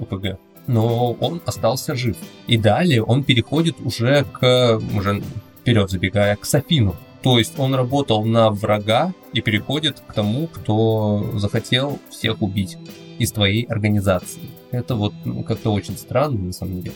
ОПГ, 0.00 0.38
но 0.66 1.12
он 1.12 1.40
остался 1.44 1.94
жив. 1.94 2.16
И 2.48 2.56
далее 2.56 3.02
он 3.04 3.22
переходит 3.22 3.76
уже 3.80 4.24
к, 4.32 4.80
уже 4.96 5.22
вперед 5.60 5.90
забегая, 5.90 6.34
к 6.36 6.44
Софину. 6.44 6.96
То 7.26 7.40
есть 7.40 7.58
он 7.58 7.74
работал 7.74 8.24
на 8.24 8.50
врага 8.50 9.12
и 9.32 9.40
переходит 9.40 9.98
к 9.98 10.12
тому, 10.12 10.46
кто 10.46 11.28
захотел 11.34 11.98
всех 12.08 12.40
убить 12.40 12.78
из 13.18 13.32
твоей 13.32 13.64
организации. 13.64 14.42
Это 14.70 14.94
вот 14.94 15.12
ну, 15.24 15.42
как-то 15.42 15.70
очень 15.72 15.98
странно 15.98 16.38
на 16.38 16.52
самом 16.52 16.82
деле. 16.82 16.94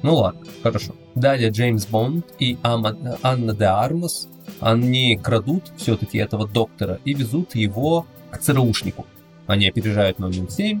Ну 0.00 0.14
ладно, 0.14 0.40
хорошо. 0.62 0.94
Далее 1.14 1.50
Джеймс 1.50 1.84
Бонд 1.84 2.24
и 2.38 2.56
Анна 2.62 3.52
де 3.52 3.66
Армас, 3.66 4.26
они 4.60 5.18
крадут 5.22 5.70
все-таки 5.76 6.16
этого 6.16 6.48
доктора 6.48 6.98
и 7.04 7.12
везут 7.12 7.54
его 7.54 8.06
к 8.30 8.38
ЦРУшнику. 8.38 9.04
Они 9.46 9.68
опережают 9.68 10.16
007, 10.16 10.80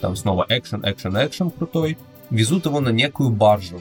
там 0.00 0.16
снова 0.16 0.44
экшен, 0.48 0.82
экшен, 0.84 1.14
экшен 1.24 1.50
крутой, 1.52 1.96
везут 2.30 2.66
его 2.66 2.80
на 2.80 2.88
некую 2.88 3.30
баржу, 3.30 3.80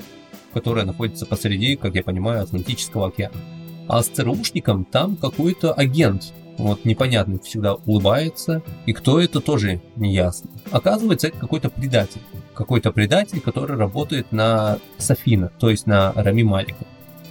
которая 0.53 0.85
находится 0.85 1.25
посреди, 1.25 1.75
как 1.75 1.95
я 1.95 2.03
понимаю, 2.03 2.43
Атлантического 2.43 3.07
океана. 3.07 3.56
А 3.87 4.03
с 4.03 4.07
ЦРУшником 4.07 4.85
там 4.85 5.15
какой-то 5.15 5.73
агент, 5.73 6.33
вот 6.57 6.85
непонятно, 6.85 7.39
всегда 7.39 7.75
улыбается, 7.75 8.61
и 8.85 8.93
кто 8.93 9.19
это 9.19 9.39
тоже 9.39 9.81
не 9.95 10.13
ясно. 10.13 10.49
Оказывается, 10.71 11.27
это 11.27 11.37
какой-то 11.37 11.69
предатель. 11.69 12.21
Какой-то 12.53 12.91
предатель, 12.91 13.39
который 13.39 13.77
работает 13.77 14.31
на 14.31 14.79
Софина, 14.97 15.51
то 15.59 15.69
есть 15.69 15.85
на 15.85 16.11
Рами 16.13 16.43
Малика. 16.43 16.85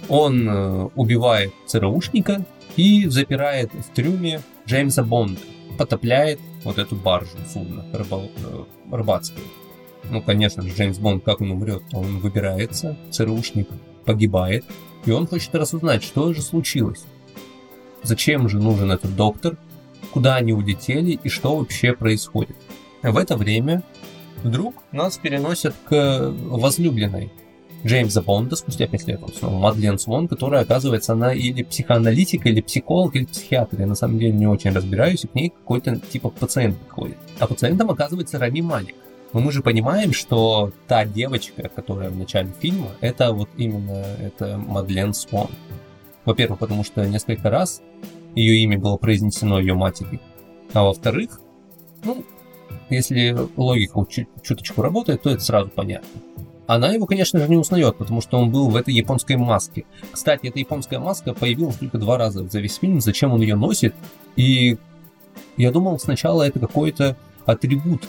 Он 0.09 0.49
э, 0.49 0.89
убивает 0.95 1.53
ЦРУшника 1.65 2.45
и 2.77 3.07
запирает 3.07 3.71
в 3.73 3.93
трюме 3.93 4.41
Джеймса 4.65 5.03
Бонда, 5.03 5.41
потопляет 5.77 6.39
вот 6.63 6.77
эту 6.77 6.95
баржу, 6.95 7.37
судно 7.51 7.85
рыбол, 7.93 8.31
э, 8.37 8.63
рыбацкое. 8.95 9.43
Ну, 10.09 10.21
конечно 10.21 10.61
же, 10.61 10.73
Джеймс 10.73 10.97
Бонд, 10.97 11.23
как 11.23 11.41
он 11.41 11.51
умрет, 11.51 11.83
он 11.91 12.19
выбирается, 12.19 12.95
ЦРУшник 13.11 13.67
погибает, 14.07 14.65
и 15.05 15.11
он 15.11 15.27
хочет 15.27 15.53
разузнать, 15.53 16.03
что 16.03 16.33
же 16.33 16.41
случилось. 16.41 17.03
Зачем 18.01 18.49
же 18.49 18.57
нужен 18.57 18.91
этот 18.91 19.15
доктор, 19.15 19.57
куда 20.11 20.35
они 20.35 20.53
улетели 20.53 21.19
и 21.21 21.29
что 21.29 21.57
вообще 21.57 21.93
происходит. 21.93 22.55
В 23.03 23.17
это 23.17 23.37
время 23.37 23.83
вдруг 24.43 24.75
нас 24.91 25.17
переносят 25.17 25.75
к 25.85 26.33
возлюбленной 26.49 27.31
Джеймса 27.85 28.21
Бонда 28.21 28.55
спустя 28.55 28.87
5 28.87 29.07
лет, 29.07 29.19
снова 29.37 29.59
Мадлен 29.59 29.99
Свон, 29.99 30.27
которая, 30.27 30.63
оказывается, 30.63 31.13
она 31.13 31.33
или 31.33 31.63
психоаналитик, 31.63 32.45
или 32.45 32.61
психолог, 32.61 33.15
или 33.15 33.25
психиатр. 33.25 33.79
Я 33.79 33.87
на 33.87 33.95
самом 33.95 34.17
деле 34.19 34.31
не 34.31 34.47
очень 34.47 34.71
разбираюсь, 34.71 35.25
и 35.25 35.27
к 35.27 35.35
ней 35.35 35.49
какой-то 35.49 35.99
типа 35.99 36.29
пациент 36.29 36.77
приходит. 36.77 37.17
А 37.39 37.47
пациентом 37.47 37.91
оказывается 37.91 38.39
Рами 38.39 38.61
Малик. 38.61 38.95
Но 39.33 39.39
мы 39.39 39.51
же 39.51 39.61
понимаем, 39.61 40.13
что 40.13 40.71
та 40.87 41.05
девочка, 41.05 41.69
которая 41.69 42.09
в 42.09 42.17
начале 42.17 42.51
фильма, 42.59 42.87
это 43.01 43.33
вот 43.33 43.49
именно 43.57 44.05
это 44.19 44.57
Мадлен 44.57 45.13
Свон. 45.13 45.49
Во-первых, 46.25 46.59
потому 46.59 46.83
что 46.83 47.05
несколько 47.05 47.49
раз 47.49 47.81
ее 48.35 48.57
имя 48.63 48.79
было 48.79 48.97
произнесено 48.97 49.59
ее 49.59 49.73
матерью. 49.73 50.19
А 50.73 50.83
во-вторых, 50.83 51.39
ну, 52.03 52.23
если 52.89 53.35
логика 53.55 54.05
чуточку 54.41 54.81
работает, 54.81 55.21
то 55.21 55.29
это 55.29 55.41
сразу 55.41 55.69
понятно. 55.69 56.21
Она 56.67 56.91
его, 56.91 57.05
конечно 57.05 57.39
же, 57.39 57.47
не 57.47 57.55
узнает, 57.55 57.95
потому 57.97 58.19
что 58.19 58.37
он 58.37 58.51
был 58.51 58.69
в 58.69 58.75
этой 58.75 58.93
японской 58.93 59.37
маске. 59.37 59.85
Кстати, 60.11 60.47
эта 60.47 60.59
японская 60.59 60.99
маска 60.99 61.33
появилась 61.33 61.77
только 61.77 61.97
два 61.97 62.17
раза 62.17 62.45
за 62.47 62.59
весь 62.59 62.75
фильм, 62.75 62.99
зачем 62.99 63.31
он 63.31 63.41
ее 63.41 63.55
носит. 63.55 63.95
И 64.35 64.77
я 65.55 65.71
думал 65.71 65.97
сначала 65.97 66.43
это 66.43 66.59
какой-то 66.59 67.15
атрибут 67.45 68.07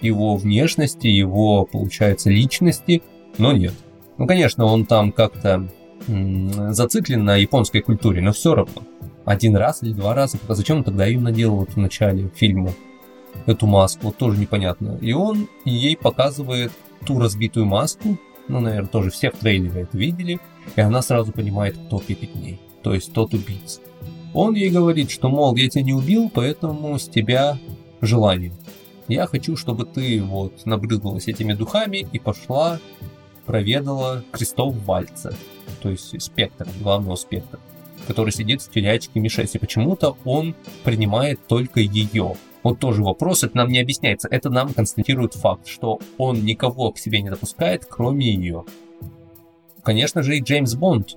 его 0.00 0.36
внешности, 0.36 1.06
его, 1.06 1.64
получается, 1.64 2.30
личности, 2.30 3.02
но 3.38 3.52
нет. 3.52 3.74
Ну, 4.16 4.26
конечно, 4.26 4.64
он 4.64 4.86
там 4.86 5.12
как-то 5.12 5.68
зациклен 6.06 7.24
на 7.24 7.36
японской 7.36 7.80
культуре, 7.80 8.20
но 8.20 8.32
все 8.32 8.54
равно. 8.54 8.82
Один 9.24 9.56
раз 9.56 9.82
или 9.82 9.92
два 9.92 10.14
раза, 10.14 10.38
а 10.48 10.54
зачем 10.54 10.78
он 10.78 10.84
тогда 10.84 11.04
ее 11.06 11.20
надел 11.20 11.56
вот 11.56 11.70
в 11.70 11.76
начале 11.76 12.30
фильма? 12.34 12.72
Эту 13.46 13.66
маску, 13.66 14.10
тоже 14.10 14.40
непонятно. 14.40 14.98
И 15.00 15.12
он 15.12 15.48
ей 15.64 15.96
показывает 15.96 16.72
ту 17.06 17.18
разбитую 17.18 17.66
маску, 17.66 18.18
ну, 18.48 18.60
наверное, 18.60 18.88
тоже 18.88 19.10
все 19.10 19.30
в 19.30 19.36
трейлере 19.36 19.82
это 19.82 19.96
видели, 19.98 20.40
и 20.74 20.80
она 20.80 21.02
сразу 21.02 21.32
понимает, 21.32 21.76
кто 21.76 21.98
перед 21.98 22.34
ней, 22.34 22.58
то 22.82 22.94
есть 22.94 23.12
тот 23.12 23.34
убийца. 23.34 23.80
Он 24.34 24.54
ей 24.54 24.70
говорит, 24.70 25.10
что, 25.10 25.28
мол, 25.28 25.54
я 25.56 25.68
тебя 25.68 25.84
не 25.84 25.92
убил, 25.92 26.30
поэтому 26.32 26.98
с 26.98 27.08
тебя 27.08 27.58
желание. 28.00 28.52
Я 29.08 29.26
хочу, 29.26 29.56
чтобы 29.56 29.86
ты 29.86 30.22
вот 30.22 30.66
набрызгалась 30.66 31.28
этими 31.28 31.54
духами 31.54 32.06
и 32.12 32.18
пошла, 32.18 32.78
проведала 33.46 34.22
Крестов 34.30 34.74
Вальца, 34.84 35.34
то 35.80 35.88
есть 35.88 36.20
спектр, 36.20 36.68
главного 36.80 37.16
спектра, 37.16 37.58
который 38.06 38.32
сидит 38.32 38.60
в 38.60 38.70
телячке 38.70 39.18
Ми-6, 39.18 39.52
и 39.54 39.58
почему-то 39.58 40.18
он 40.26 40.54
принимает 40.84 41.40
только 41.46 41.80
ее, 41.80 42.36
вот 42.62 42.80
тоже 42.80 43.02
вопрос, 43.02 43.44
это 43.44 43.56
нам 43.56 43.70
не 43.70 43.80
объясняется, 43.80 44.28
это 44.30 44.50
нам 44.50 44.74
констатирует 44.74 45.32
факт, 45.32 45.66
что 45.66 46.00
он 46.18 46.44
никого 46.44 46.92
к 46.92 46.98
себе 46.98 47.22
не 47.22 47.30
допускает, 47.30 47.86
кроме 47.88 48.30
ее. 48.30 48.66
Конечно 49.82 50.22
же 50.22 50.36
и 50.36 50.42
Джеймс 50.42 50.74
Бонд, 50.74 51.16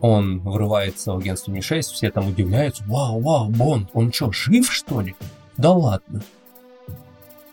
он 0.00 0.40
врывается 0.40 1.12
в 1.12 1.18
агентство 1.18 1.52
Ми-6, 1.52 1.82
все 1.82 2.10
там 2.10 2.28
удивляются, 2.28 2.84
вау, 2.86 3.20
вау, 3.20 3.50
Бонд, 3.50 3.90
он 3.92 4.10
что, 4.12 4.32
жив 4.32 4.72
что 4.72 5.02
ли? 5.02 5.14
Да 5.58 5.72
ладно. 5.72 6.22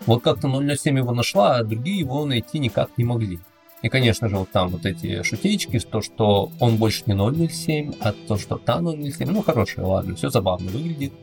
Вот 0.06 0.22
как-то 0.22 0.48
007 0.50 0.98
его 0.98 1.14
нашла, 1.14 1.58
а 1.58 1.64
другие 1.64 2.00
его 2.00 2.26
найти 2.26 2.60
никак 2.60 2.90
не 2.98 3.04
могли. 3.04 3.40
И, 3.82 3.90
конечно 3.90 4.30
же, 4.30 4.38
вот 4.38 4.50
там 4.52 4.70
вот 4.70 4.86
эти 4.86 5.22
шутечки, 5.24 5.80
то, 5.80 6.02
что 6.02 6.52
он 6.60 6.78
больше 6.78 7.04
не 7.06 7.48
007, 7.48 7.94
а 8.00 8.14
то, 8.14 8.38
что 8.38 8.58
та 8.58 8.80
007, 8.82 9.30
ну, 9.30 9.42
хорошее, 9.42 9.86
ладно, 9.86 10.16
все 10.16 10.30
забавно 10.30 10.72
выглядит. 10.72 11.14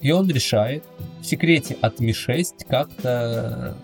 И 0.00 0.10
он 0.12 0.28
решает 0.28 0.84
в 1.20 1.24
секрете 1.24 1.76
от 1.80 2.00
Ми-6 2.00 2.66
как-то 2.68 3.76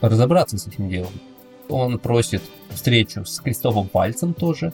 разобраться 0.00 0.58
с 0.58 0.66
этим 0.66 0.88
делом. 0.88 1.12
Он 1.68 1.98
просит 1.98 2.42
встречу 2.70 3.24
с 3.24 3.40
Кристофом 3.40 3.88
Пальцем 3.88 4.34
тоже, 4.34 4.72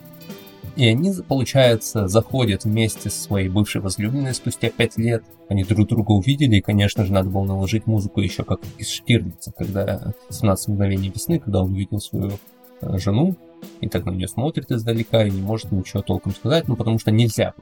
и 0.76 0.86
они, 0.86 1.12
получается, 1.26 2.08
заходят 2.08 2.64
вместе 2.64 3.10
со 3.10 3.20
своей 3.20 3.48
бывшей 3.48 3.80
возлюбленной 3.80 4.34
спустя 4.34 4.70
пять 4.70 4.96
лет. 4.96 5.24
Они 5.48 5.64
друг 5.64 5.88
друга 5.88 6.12
увидели, 6.12 6.56
и, 6.56 6.60
конечно 6.60 7.04
же, 7.04 7.12
надо 7.12 7.28
было 7.28 7.44
наложить 7.44 7.86
музыку 7.86 8.20
еще 8.20 8.44
как 8.44 8.60
из 8.78 8.88
Штирлица, 8.88 9.52
когда 9.52 10.14
17 10.30 10.68
мгновений 10.68 11.10
весны, 11.10 11.38
когда 11.38 11.62
он 11.62 11.72
увидел 11.72 11.98
свою 11.98 12.32
э, 12.80 12.98
жену, 12.98 13.36
и 13.80 13.88
так 13.88 14.04
на 14.06 14.10
нее 14.10 14.28
смотрит 14.28 14.70
издалека 14.70 15.24
и 15.24 15.30
не 15.30 15.42
может 15.42 15.72
ничего 15.72 16.02
толком 16.02 16.34
сказать, 16.34 16.68
ну 16.68 16.76
потому 16.76 16.98
что 16.98 17.10
нельзя. 17.10 17.54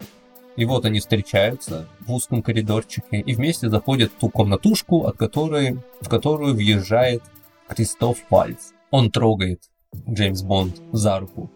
И 0.57 0.65
вот 0.65 0.85
они 0.85 1.01
встречаются 1.01 1.87
в 2.01 2.13
узком 2.13 2.43
коридорчике 2.43 3.21
и 3.21 3.35
вместе 3.35 3.71
заходят 3.71 4.13
в 4.13 4.21
ту 4.21 4.29
комнатушку, 4.29 5.07
от 5.07 5.17
которой, 5.17 5.79
в 6.01 6.09
которую 6.09 6.55
въезжает 6.55 7.23
Кристоф 7.69 8.19
Вальц. 8.29 8.73
Он 8.91 9.11
трогает 9.11 9.63
Джеймс 10.09 10.43
Бонд 10.43 10.83
за 10.93 11.21
руку 11.21 11.51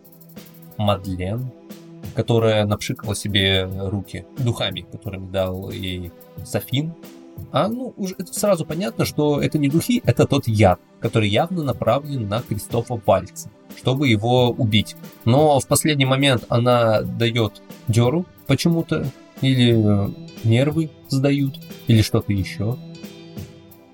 Мадлен, 0.83 1.51
которая 2.14 2.66
напшикала 2.66 3.14
себе 3.14 3.64
руки 3.64 4.27
духами, 4.38 4.87
которыми 4.90 5.31
дал 5.31 5.71
ей 5.71 6.12
Софин. 6.45 6.92
А 7.51 7.68
ну, 7.68 7.95
уже 7.97 8.14
это 8.18 8.33
сразу 8.33 8.66
понятно, 8.66 9.05
что 9.05 9.40
это 9.40 9.59
не 9.59 9.68
духи, 9.68 10.03
это 10.05 10.27
тот 10.27 10.47
яд, 10.47 10.81
который 11.01 11.29
явно 11.29 11.62
направлен 11.62 12.29
на 12.29 12.42
Кристофа 12.42 13.01
Вальца, 13.07 13.51
чтобы 13.77 14.09
его 14.09 14.51
убить. 14.51 14.97
Но 15.25 15.59
в 15.59 15.66
последний 15.66 16.05
момент 16.05 16.45
она 16.49 17.01
дает 17.03 17.62
деру 17.88 18.27
почему-то, 18.47 19.07
или 19.40 19.75
нервы 20.45 20.90
сдают, 21.09 21.59
или 21.87 22.03
что-то 22.03 22.33
еще. 22.33 22.77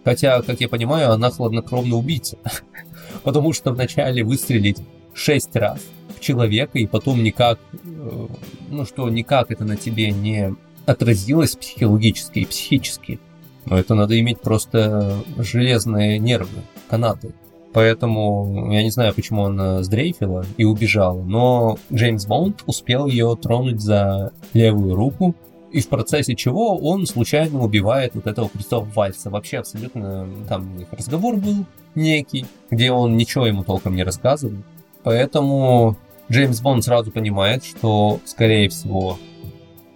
Хотя, 0.04 0.42
как 0.42 0.60
я 0.60 0.68
понимаю, 0.68 1.12
она 1.12 1.30
хладнокровно 1.30 1.96
убийца. 1.96 2.38
Потому 3.22 3.52
что 3.52 3.72
вначале 3.72 4.24
выстрелить 4.24 4.78
шесть 5.14 5.54
раз 5.54 5.80
человека 6.20 6.78
и 6.78 6.86
потом 6.86 7.22
никак, 7.22 7.58
э, 7.72 8.26
ну 8.70 8.84
что, 8.84 9.08
никак 9.08 9.50
это 9.50 9.64
на 9.64 9.76
тебе 9.76 10.10
не 10.10 10.54
отразилось 10.86 11.56
психологически 11.56 12.40
и 12.40 12.46
психически. 12.46 13.20
Но 13.66 13.78
это 13.78 13.94
надо 13.94 14.18
иметь 14.18 14.40
просто 14.40 15.22
железные 15.36 16.18
нервы, 16.18 16.62
канаты. 16.88 17.34
Поэтому 17.72 18.70
я 18.72 18.82
не 18.82 18.90
знаю, 18.90 19.14
почему 19.14 19.44
она 19.44 19.82
сдрейфила 19.82 20.44
и 20.56 20.64
убежала, 20.64 21.22
но 21.22 21.78
Джеймс 21.92 22.26
Бонд 22.26 22.62
успел 22.66 23.06
ее 23.06 23.36
тронуть 23.40 23.80
за 23.80 24.32
левую 24.54 24.94
руку, 24.94 25.34
и 25.70 25.80
в 25.80 25.88
процессе 25.88 26.34
чего 26.34 26.78
он 26.78 27.06
случайно 27.06 27.62
убивает 27.62 28.14
вот 28.14 28.26
этого 28.26 28.48
Кристофа 28.48 28.90
Вальца. 28.94 29.28
Вообще 29.28 29.58
абсолютно 29.58 30.26
там 30.48 30.72
у 30.74 30.78
них 30.78 30.88
разговор 30.92 31.36
был 31.36 31.66
некий, 31.94 32.46
где 32.70 32.90
он 32.90 33.18
ничего 33.18 33.46
ему 33.46 33.64
толком 33.64 33.94
не 33.94 34.02
рассказывал. 34.02 34.56
Поэтому 35.02 35.96
Джеймс 36.30 36.60
Бонд 36.60 36.84
сразу 36.84 37.10
понимает, 37.10 37.64
что, 37.64 38.20
скорее 38.24 38.68
всего, 38.68 39.18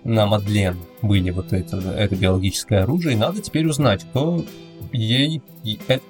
на 0.05 0.27
Мадлен 0.27 0.79
были 1.03 1.31
вот 1.31 1.53
это, 1.53 1.77
это 1.77 2.16
биологическое 2.16 2.83
оружие, 2.85 3.14
и 3.14 3.18
надо 3.18 3.40
теперь 3.40 3.66
узнать, 3.66 4.05
кто 4.05 4.45
ей 4.92 5.42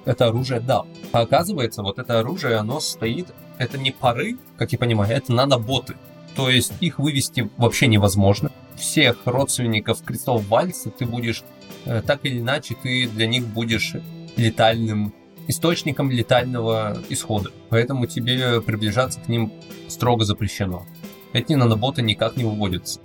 это 0.05 0.27
оружие 0.29 0.61
дал. 0.61 0.87
А 1.13 1.21
оказывается, 1.21 1.83
вот 1.83 1.99
это 1.99 2.21
оружие, 2.21 2.57
оно 2.57 2.81
стоит, 2.81 3.27
это 3.59 3.79
не 3.79 3.91
пары, 3.91 4.37
как 4.57 4.73
я 4.73 4.79
понимаю, 4.79 5.13
это 5.13 5.33
наноботы. 5.33 5.97
То 6.37 6.49
есть 6.49 6.73
их 6.81 6.99
вывести 6.99 7.51
вообще 7.59 7.87
невозможно. 7.89 8.51
Всех 8.77 9.19
родственников 9.27 10.03
Крестов 10.03 10.47
Вальса 10.49 10.91
ты 10.91 11.05
будешь, 11.05 11.45
э, 11.85 12.01
так 12.07 12.25
или 12.25 12.39
иначе, 12.39 12.75
ты 12.81 13.07
для 13.07 13.27
них 13.27 13.47
будешь 13.47 13.95
летальным 14.37 15.13
источником 15.49 16.11
летального 16.11 16.99
исхода. 17.09 17.51
Поэтому 17.69 18.07
тебе 18.07 18.61
приближаться 18.61 19.21
к 19.21 19.29
ним 19.29 19.53
строго 19.89 20.25
запрещено. 20.25 20.85
Эти 21.33 21.55
наноботы 21.55 22.03
никак 22.03 22.37
не 22.37 22.45
выводятся. 22.45 23.01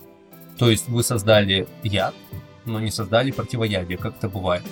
То 0.57 0.69
есть 0.69 0.89
вы 0.89 1.03
создали 1.03 1.67
яд, 1.83 2.15
но 2.65 2.79
не 2.79 2.91
создали 2.91 3.31
противоядие, 3.31 3.97
как 3.97 4.17
это 4.17 4.29
бывает. 4.29 4.63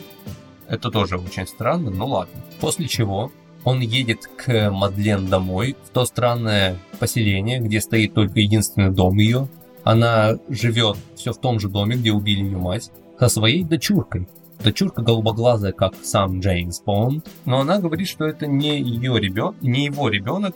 Это 0.68 0.90
тоже 0.90 1.18
очень 1.18 1.48
странно, 1.48 1.92
но 1.92 2.08
ладно. 2.08 2.42
После 2.60 2.88
чего 2.88 3.32
он 3.64 3.80
едет 3.80 4.28
к 4.38 4.70
Мадлен 4.72 5.28
домой, 5.28 5.76
в 5.86 5.90
то 5.90 6.06
странное 6.06 6.78
поселение, 7.00 7.60
где 7.60 7.82
стоит 7.82 8.14
только 8.14 8.40
единственный 8.40 8.92
дом 8.92 9.18
ее. 9.18 9.48
Она 9.84 10.38
живет 10.50 10.98
все 11.16 11.34
в 11.34 11.40
том 11.40 11.60
же 11.60 11.70
доме, 11.70 11.96
где 11.96 12.12
убили 12.12 12.44
ее 12.44 12.58
мать, 12.58 12.92
со 13.20 13.28
своей 13.30 13.64
дочуркой. 13.64 14.28
Дочурка 14.64 15.02
голубоглазая, 15.02 15.72
как 15.74 15.94
сам 16.04 16.40
Джеймс 16.40 16.82
Бонд, 16.82 17.28
но 17.46 17.60
она 17.60 17.80
говорит, 17.80 18.08
что 18.08 18.26
это 18.26 18.48
не 18.48 18.80
ее 18.80 19.20
ребенок, 19.20 19.56
не 19.62 19.86
его 19.86 20.10
ребенок, 20.10 20.56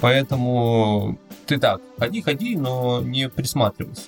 поэтому 0.00 1.18
ты 1.46 1.58
так, 1.58 1.80
ходи, 1.98 2.22
ходи, 2.22 2.56
но 2.56 3.00
не 3.02 3.28
присматривайся. 3.28 4.02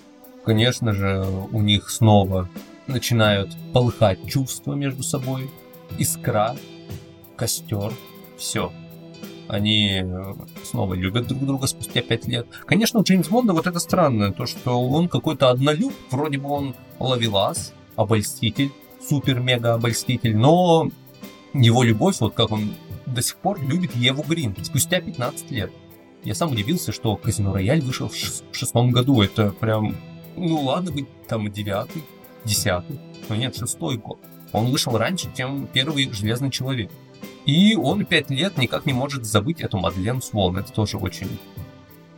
Конечно 0.44 0.92
же, 0.92 1.26
у 1.52 1.60
них 1.60 1.90
снова 1.90 2.48
начинают 2.86 3.50
полыхать 3.74 4.26
чувства 4.26 4.72
между 4.74 5.02
собой, 5.02 5.50
искра, 5.98 6.56
костер, 7.36 7.92
все. 8.38 8.72
Они 9.46 10.04
снова 10.64 10.94
любят 10.94 11.26
друг 11.26 11.44
друга 11.44 11.66
спустя 11.66 12.02
пять 12.02 12.26
лет. 12.26 12.46
Конечно, 12.66 13.00
у 13.00 13.02
Джеймс 13.02 13.28
Бонда 13.28 13.52
вот 13.54 13.66
это 13.66 13.78
странное, 13.78 14.32
то, 14.32 14.46
что 14.46 14.82
он 14.88 15.08
какой-то 15.08 15.50
однолюб, 15.50 15.92
вроде 16.10 16.38
бы 16.38 16.50
он 16.50 16.74
ловелас, 16.98 17.72
обольститель, 17.96 18.72
супер-мега 19.08 19.74
обольститель, 19.74 20.36
но 20.36 20.90
его 21.52 21.82
любовь, 21.82 22.20
вот 22.20 22.34
как 22.34 22.50
он 22.50 22.74
до 23.06 23.22
сих 23.22 23.36
пор 23.36 23.60
любит 23.60 23.94
Еву 23.96 24.22
Грин, 24.22 24.54
спустя 24.62 25.00
15 25.00 25.50
лет. 25.50 25.72
Я 26.24 26.34
сам 26.34 26.52
удивился, 26.52 26.92
что 26.92 27.16
Казино 27.16 27.52
Рояль 27.52 27.80
вышел 27.80 28.08
в 28.08 28.56
шестом 28.56 28.90
году. 28.90 29.22
Это 29.22 29.50
прям, 29.50 29.96
ну 30.36 30.60
ладно 30.62 30.92
быть 30.92 31.06
там 31.26 31.50
девятый, 31.50 32.04
десятый, 32.44 33.00
но 33.28 33.36
нет, 33.36 33.56
шестой 33.56 33.96
год. 33.96 34.18
Он 34.52 34.70
вышел 34.70 34.96
раньше, 34.96 35.28
чем 35.36 35.66
первый 35.72 36.10
Железный 36.10 36.50
Человек. 36.50 36.90
И 37.44 37.76
он 37.76 38.04
пять 38.04 38.30
лет 38.30 38.58
никак 38.58 38.84
не 38.86 38.92
может 38.92 39.24
забыть 39.24 39.60
эту 39.60 39.78
Мадлен 39.78 40.20
Свон. 40.20 40.58
Это 40.58 40.72
тоже 40.72 40.98
очень 40.98 41.38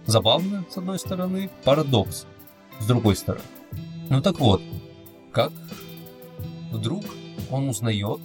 забавно, 0.06 0.64
с 0.70 0.76
одной 0.76 0.98
стороны, 0.98 1.50
парадокс, 1.64 2.26
с 2.78 2.86
другой 2.86 3.16
стороны. 3.16 3.44
Ну 4.08 4.20
так 4.20 4.40
вот, 4.40 4.62
как 5.32 5.52
вдруг 6.70 7.04
он 7.50 7.68
узнает, 7.68 8.20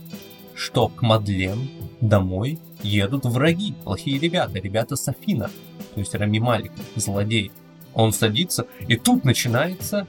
что 0.53 0.88
к 0.88 1.01
Мадлен 1.01 1.69
домой 2.01 2.60
едут 2.81 3.25
враги, 3.25 3.73
плохие 3.84 4.19
ребята, 4.19 4.60
ребята 4.60 4.95
Софина, 4.95 5.49
то 5.93 5.99
есть 5.99 6.15
Рами 6.15 6.39
Малик, 6.39 6.71
злодей. 6.95 7.51
Он 7.93 8.12
садится, 8.12 8.67
и 8.88 8.97
тут 8.97 9.23
начинается 9.23 10.08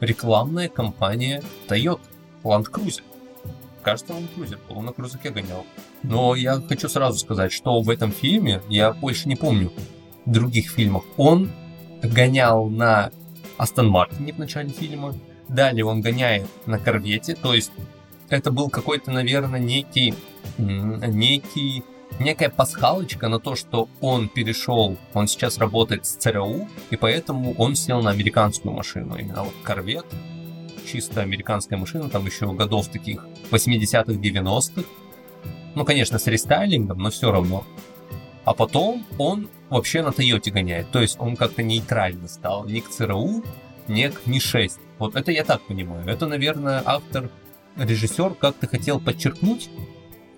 рекламная 0.00 0.68
кампания 0.68 1.42
Toyota 1.68 2.00
Land 2.44 2.70
Cruiser. 2.70 3.02
Кажется, 3.82 4.12
Land 4.12 4.28
Cruiser, 4.36 4.58
он 4.68 4.86
на 4.86 4.92
крузаке 4.92 5.30
гонял. 5.30 5.64
Но 6.02 6.34
я 6.34 6.60
хочу 6.60 6.88
сразу 6.88 7.18
сказать, 7.18 7.52
что 7.52 7.80
в 7.80 7.90
этом 7.90 8.12
фильме, 8.12 8.62
я 8.68 8.92
больше 8.92 9.28
не 9.28 9.36
помню 9.36 9.72
других 10.24 10.70
фильмов, 10.70 11.04
он 11.16 11.50
гонял 12.02 12.66
на 12.66 13.10
Астон 13.56 13.88
Мартине 13.88 14.32
в 14.32 14.38
начале 14.38 14.70
фильма, 14.70 15.14
далее 15.54 15.84
он 15.84 16.00
гоняет 16.00 16.48
на 16.66 16.78
Корвете, 16.78 17.34
то 17.34 17.54
есть 17.54 17.72
это 18.28 18.50
был 18.50 18.68
какой-то, 18.70 19.10
наверное, 19.10 19.60
некий, 19.60 20.14
некий, 20.58 21.84
некая 22.18 22.50
пасхалочка 22.50 23.28
на 23.28 23.38
то, 23.38 23.54
что 23.54 23.88
он 24.00 24.28
перешел, 24.28 24.96
он 25.14 25.28
сейчас 25.28 25.58
работает 25.58 26.06
с 26.06 26.16
ЦРУ, 26.16 26.68
и 26.90 26.96
поэтому 26.96 27.54
он 27.54 27.76
сел 27.76 28.02
на 28.02 28.10
американскую 28.10 28.74
машину, 28.74 29.16
именно 29.16 29.44
вот 29.44 29.54
Корвет, 29.62 30.06
чисто 30.86 31.20
американская 31.20 31.78
машина, 31.78 32.08
там 32.08 32.26
еще 32.26 32.52
годов 32.52 32.88
таких 32.88 33.26
80-х, 33.50 34.12
90-х, 34.12 34.82
ну, 35.74 35.84
конечно, 35.84 36.18
с 36.18 36.26
рестайлингом, 36.26 36.98
но 36.98 37.10
все 37.10 37.30
равно. 37.30 37.64
А 38.44 38.54
потом 38.54 39.04
он 39.18 39.48
вообще 39.68 40.02
на 40.02 40.10
Тойоте 40.10 40.50
гоняет. 40.50 40.90
То 40.90 41.02
есть 41.02 41.16
он 41.18 41.36
как-то 41.36 41.62
нейтрально 41.62 42.28
стал 42.28 42.64
ни 42.64 42.80
к 42.80 42.88
ЦРУ, 42.88 43.44
ни 43.88 44.08
к 44.08 44.26
Ми-6. 44.26 44.72
Вот 44.98 45.16
это 45.16 45.32
я 45.32 45.44
так 45.44 45.62
понимаю. 45.62 46.06
Это, 46.06 46.26
наверное, 46.26 46.82
автор, 46.84 47.30
режиссер 47.76 48.34
как-то 48.34 48.66
хотел 48.66 49.00
подчеркнуть 49.00 49.68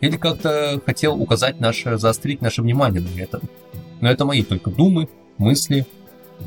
или 0.00 0.16
как-то 0.16 0.80
хотел 0.84 1.20
указать 1.20 1.60
наше, 1.60 1.98
заострить 1.98 2.42
наше 2.42 2.62
внимание 2.62 3.00
на 3.00 3.20
этом. 3.20 3.42
Но 4.00 4.10
это 4.10 4.24
мои 4.24 4.42
только 4.42 4.70
думы, 4.70 5.08
мысли. 5.38 5.86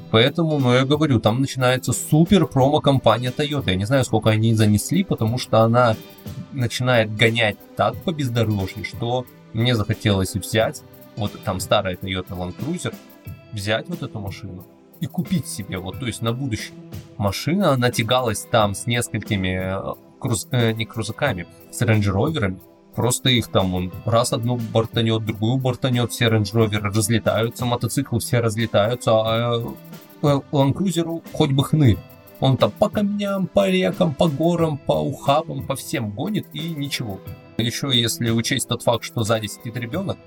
Поэтому, 0.09 0.57
ну 0.59 0.73
я 0.73 0.85
говорю, 0.85 1.19
там 1.19 1.41
начинается 1.41 1.91
супер 1.91 2.47
промо-компания 2.47 3.33
Toyota. 3.35 3.71
Я 3.71 3.75
не 3.75 3.85
знаю, 3.85 4.05
сколько 4.05 4.29
они 4.29 4.53
занесли, 4.53 5.03
потому 5.03 5.37
что 5.37 5.61
она 5.61 5.97
начинает 6.53 7.13
гонять 7.13 7.57
так 7.75 7.95
по 7.97 8.11
бездорожью, 8.11 8.85
что 8.85 9.25
мне 9.53 9.75
захотелось 9.75 10.33
взять 10.35 10.81
вот 11.17 11.33
там 11.43 11.59
старая 11.59 11.95
Toyota 11.95 12.29
Land 12.29 12.55
Cruiser, 12.57 12.95
взять 13.51 13.89
вот 13.89 14.01
эту 14.01 14.19
машину 14.19 14.65
и 15.01 15.07
купить 15.07 15.47
себе, 15.47 15.77
вот, 15.77 15.99
то 15.99 16.05
есть 16.05 16.21
на 16.21 16.31
будущее. 16.31 16.75
Машина, 17.17 17.71
она 17.71 17.91
тягалась 17.91 18.47
там 18.49 18.73
с 18.73 18.87
несколькими, 18.87 19.59
э, 19.59 19.95
круз, 20.19 20.47
э, 20.51 20.71
не 20.71 20.85
крузаками, 20.85 21.47
с 21.71 21.81
рейндж-роверами, 21.81 22.59
Просто 22.95 23.29
их 23.29 23.47
там 23.47 23.73
он 23.73 23.91
раз 24.05 24.33
одну 24.33 24.57
бортанет, 24.57 25.25
другую 25.25 25.57
бортанет, 25.57 26.11
все 26.11 26.29
рейндж 26.29 26.51
разлетаются, 26.53 27.65
мотоциклы 27.65 28.19
все 28.19 28.41
разлетаются, 28.41 29.11
а 29.13 29.75
ланкрузеру 30.51 31.23
хоть 31.31 31.51
бы 31.51 31.63
хны. 31.63 31.97
Он 32.41 32.57
там 32.57 32.71
по 32.71 32.89
камням, 32.89 33.47
по 33.47 33.69
рекам, 33.69 34.13
по 34.13 34.27
горам, 34.27 34.77
по 34.77 34.93
ухабам, 34.93 35.65
по 35.65 35.75
всем 35.75 36.09
гонит 36.09 36.47
и 36.53 36.71
ничего. 36.71 37.19
Еще 37.57 37.91
если 37.93 38.29
учесть 38.31 38.67
тот 38.67 38.81
факт, 38.83 39.03
что 39.03 39.23
сзади 39.23 39.47
сидит 39.47 39.77
ребенок, 39.77 40.17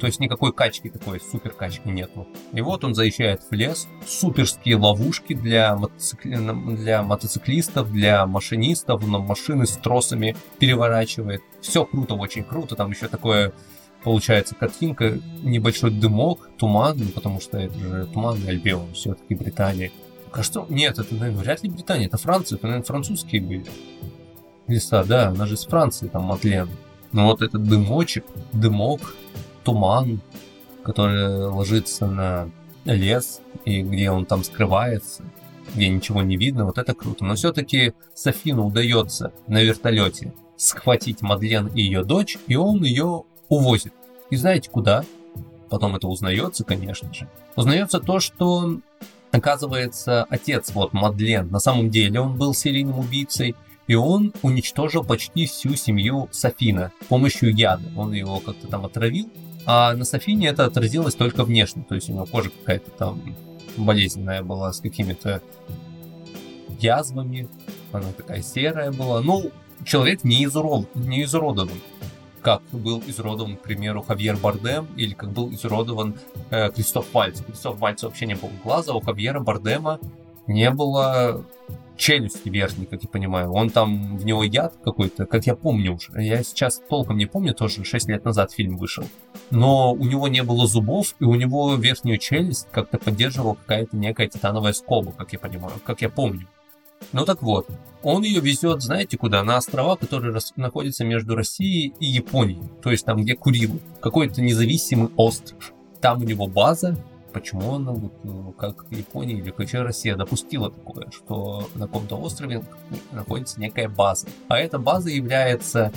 то 0.00 0.06
есть 0.06 0.18
никакой 0.18 0.52
качки 0.52 0.88
такой, 0.88 1.20
супер 1.20 1.52
качки 1.52 1.88
нету. 1.88 2.26
И 2.52 2.60
вот 2.60 2.82
он 2.84 2.94
заезжает 2.94 3.42
в 3.48 3.52
лес, 3.52 3.86
суперские 4.06 4.76
ловушки 4.76 5.34
для, 5.34 5.76
мотоцикли... 5.76 6.36
для 6.76 7.02
мотоциклистов, 7.02 7.92
для 7.92 8.26
машинистов, 8.26 9.06
на 9.06 9.18
машины 9.18 9.66
с 9.66 9.76
тросами 9.76 10.36
переворачивает. 10.58 11.42
Все 11.60 11.84
круто, 11.84 12.14
очень 12.14 12.42
круто. 12.42 12.74
Там 12.74 12.90
еще 12.90 13.08
такое 13.08 13.52
получается 14.02 14.54
картинка, 14.54 15.18
небольшой 15.42 15.90
дымок, 15.90 16.48
туман, 16.56 16.96
ну, 16.98 17.08
потому 17.10 17.40
что 17.40 17.58
это 17.58 17.78
же 17.78 18.06
туманный 18.06 18.48
Альбион, 18.48 18.94
все-таки 18.94 19.34
Британия. 19.34 19.90
Кажется, 20.30 20.64
нет, 20.68 20.98
это, 20.98 21.14
наверное, 21.14 21.42
вряд 21.42 21.62
ли 21.62 21.70
Британия, 21.70 22.06
это 22.06 22.16
Франция, 22.16 22.56
это, 22.56 22.66
наверное, 22.66 22.86
французские 22.86 23.42
были 23.42 23.66
леса, 24.70 25.04
да, 25.04 25.28
она 25.28 25.46
же 25.46 25.54
из 25.54 25.64
Франции, 25.64 26.08
там, 26.08 26.22
Матлен. 26.22 26.68
Но 27.12 27.26
вот 27.26 27.42
этот 27.42 27.64
дымочек, 27.64 28.24
дымок, 28.52 29.16
туман, 29.64 30.20
который 30.82 31.46
ложится 31.46 32.06
на 32.06 32.50
лес, 32.84 33.40
и 33.64 33.82
где 33.82 34.10
он 34.10 34.26
там 34.26 34.44
скрывается, 34.44 35.24
где 35.74 35.88
ничего 35.88 36.22
не 36.22 36.36
видно, 36.36 36.64
вот 36.64 36.78
это 36.78 36.94
круто. 36.94 37.24
Но 37.24 37.34
все-таки 37.34 37.92
Софину 38.14 38.66
удается 38.66 39.32
на 39.46 39.62
вертолете 39.62 40.32
схватить 40.56 41.22
Мадлен 41.22 41.68
и 41.68 41.82
ее 41.82 42.04
дочь, 42.04 42.38
и 42.46 42.56
он 42.56 42.82
ее 42.84 43.24
увозит. 43.48 43.94
И 44.30 44.36
знаете 44.36 44.70
куда? 44.70 45.04
Потом 45.68 45.96
это 45.96 46.08
узнается, 46.08 46.64
конечно 46.64 47.12
же. 47.14 47.28
Узнается 47.56 48.00
то, 48.00 48.20
что 48.20 48.78
оказывается 49.30 50.24
отец, 50.24 50.72
вот 50.72 50.92
Мадлен, 50.92 51.48
на 51.50 51.60
самом 51.60 51.90
деле 51.90 52.20
он 52.20 52.36
был 52.36 52.52
серийным 52.52 52.98
убийцей, 52.98 53.54
и 53.86 53.94
он 53.94 54.32
уничтожил 54.42 55.02
почти 55.02 55.46
всю 55.46 55.74
семью 55.74 56.28
Софина 56.30 56.92
с 57.02 57.06
помощью 57.06 57.54
яда. 57.54 57.90
Он 57.96 58.12
его 58.12 58.38
как-то 58.38 58.68
там 58.68 58.84
отравил, 58.84 59.28
а 59.72 59.94
на 59.94 60.04
Софине 60.04 60.48
это 60.48 60.64
отразилось 60.64 61.14
только 61.14 61.44
внешне, 61.44 61.84
то 61.88 61.94
есть 61.94 62.10
у 62.10 62.12
него 62.12 62.26
кожа 62.26 62.50
какая-то 62.50 62.90
там 62.90 63.22
болезненная 63.76 64.42
была 64.42 64.72
с 64.72 64.80
какими-то 64.80 65.42
язвами, 66.80 67.48
она 67.92 68.10
такая 68.16 68.42
серая 68.42 68.90
была. 68.90 69.20
Ну, 69.20 69.52
человек 69.84 70.24
не, 70.24 70.44
изурод, 70.44 70.92
не 70.96 71.22
изуродован, 71.22 71.78
как 72.42 72.62
был 72.72 73.00
изуродован, 73.06 73.56
к 73.56 73.60
примеру, 73.60 74.02
Хавьер 74.02 74.36
Бардем, 74.38 74.88
или 74.96 75.14
как 75.14 75.30
был 75.30 75.52
изуродован 75.52 76.16
э, 76.50 76.72
Кристоф 76.72 77.06
Вальц. 77.14 77.40
Кристоф 77.40 77.78
Вальц 77.78 78.02
вообще 78.02 78.26
не 78.26 78.34
было 78.34 78.50
глаза, 78.64 78.92
у 78.92 79.00
Хавьера 79.00 79.38
Бардема 79.38 80.00
не 80.48 80.68
было 80.72 81.44
челюсти 82.00 82.48
верхней, 82.48 82.86
как 82.86 83.02
я 83.02 83.08
понимаю. 83.08 83.52
Он 83.52 83.70
там, 83.70 84.16
в 84.16 84.24
него 84.24 84.42
яд 84.42 84.74
какой-то, 84.82 85.26
как 85.26 85.46
я 85.46 85.54
помню 85.54 85.94
уже. 85.94 86.10
Я 86.16 86.42
сейчас 86.42 86.80
толком 86.88 87.18
не 87.18 87.26
помню, 87.26 87.54
тоже 87.54 87.84
6 87.84 88.08
лет 88.08 88.24
назад 88.24 88.52
фильм 88.52 88.76
вышел. 88.78 89.04
Но 89.50 89.92
у 89.92 90.04
него 90.06 90.26
не 90.26 90.42
было 90.42 90.66
зубов, 90.66 91.14
и 91.20 91.24
у 91.24 91.34
него 91.34 91.74
верхнюю 91.74 92.18
челюсть 92.18 92.66
как-то 92.72 92.98
поддерживала 92.98 93.54
какая-то 93.54 93.96
некая 93.96 94.28
титановая 94.28 94.72
скоба, 94.72 95.12
как 95.12 95.32
я 95.32 95.38
понимаю, 95.38 95.74
как 95.84 96.00
я 96.00 96.08
помню. 96.08 96.46
Ну 97.12 97.24
так 97.24 97.42
вот, 97.42 97.68
он 98.02 98.22
ее 98.22 98.40
везет, 98.40 98.82
знаете 98.82 99.18
куда? 99.18 99.42
На 99.42 99.56
острова, 99.56 99.96
которые 99.96 100.32
рас- 100.32 100.52
находятся 100.56 101.04
между 101.04 101.34
Россией 101.34 101.92
и 102.00 102.06
Японией. 102.06 102.62
То 102.82 102.90
есть 102.90 103.04
там, 103.04 103.22
где 103.22 103.34
Курилы. 103.34 103.78
Какой-то 104.00 104.40
независимый 104.42 105.10
остров. 105.16 105.72
Там 106.00 106.22
у 106.22 106.24
него 106.24 106.46
база, 106.46 106.96
почему 107.32 107.74
она, 107.74 107.92
вот, 107.92 108.12
ну, 108.24 108.52
как 108.52 108.86
Япония 108.90 109.34
или 109.34 109.50
как 109.50 109.72
Россия 109.72 110.16
допустила 110.16 110.70
такое, 110.70 111.10
что 111.10 111.68
на 111.74 111.86
каком-то 111.86 112.16
острове 112.16 112.62
находится 113.12 113.60
некая 113.60 113.88
база. 113.88 114.26
А 114.48 114.58
эта 114.58 114.78
база 114.78 115.10
является 115.10 115.92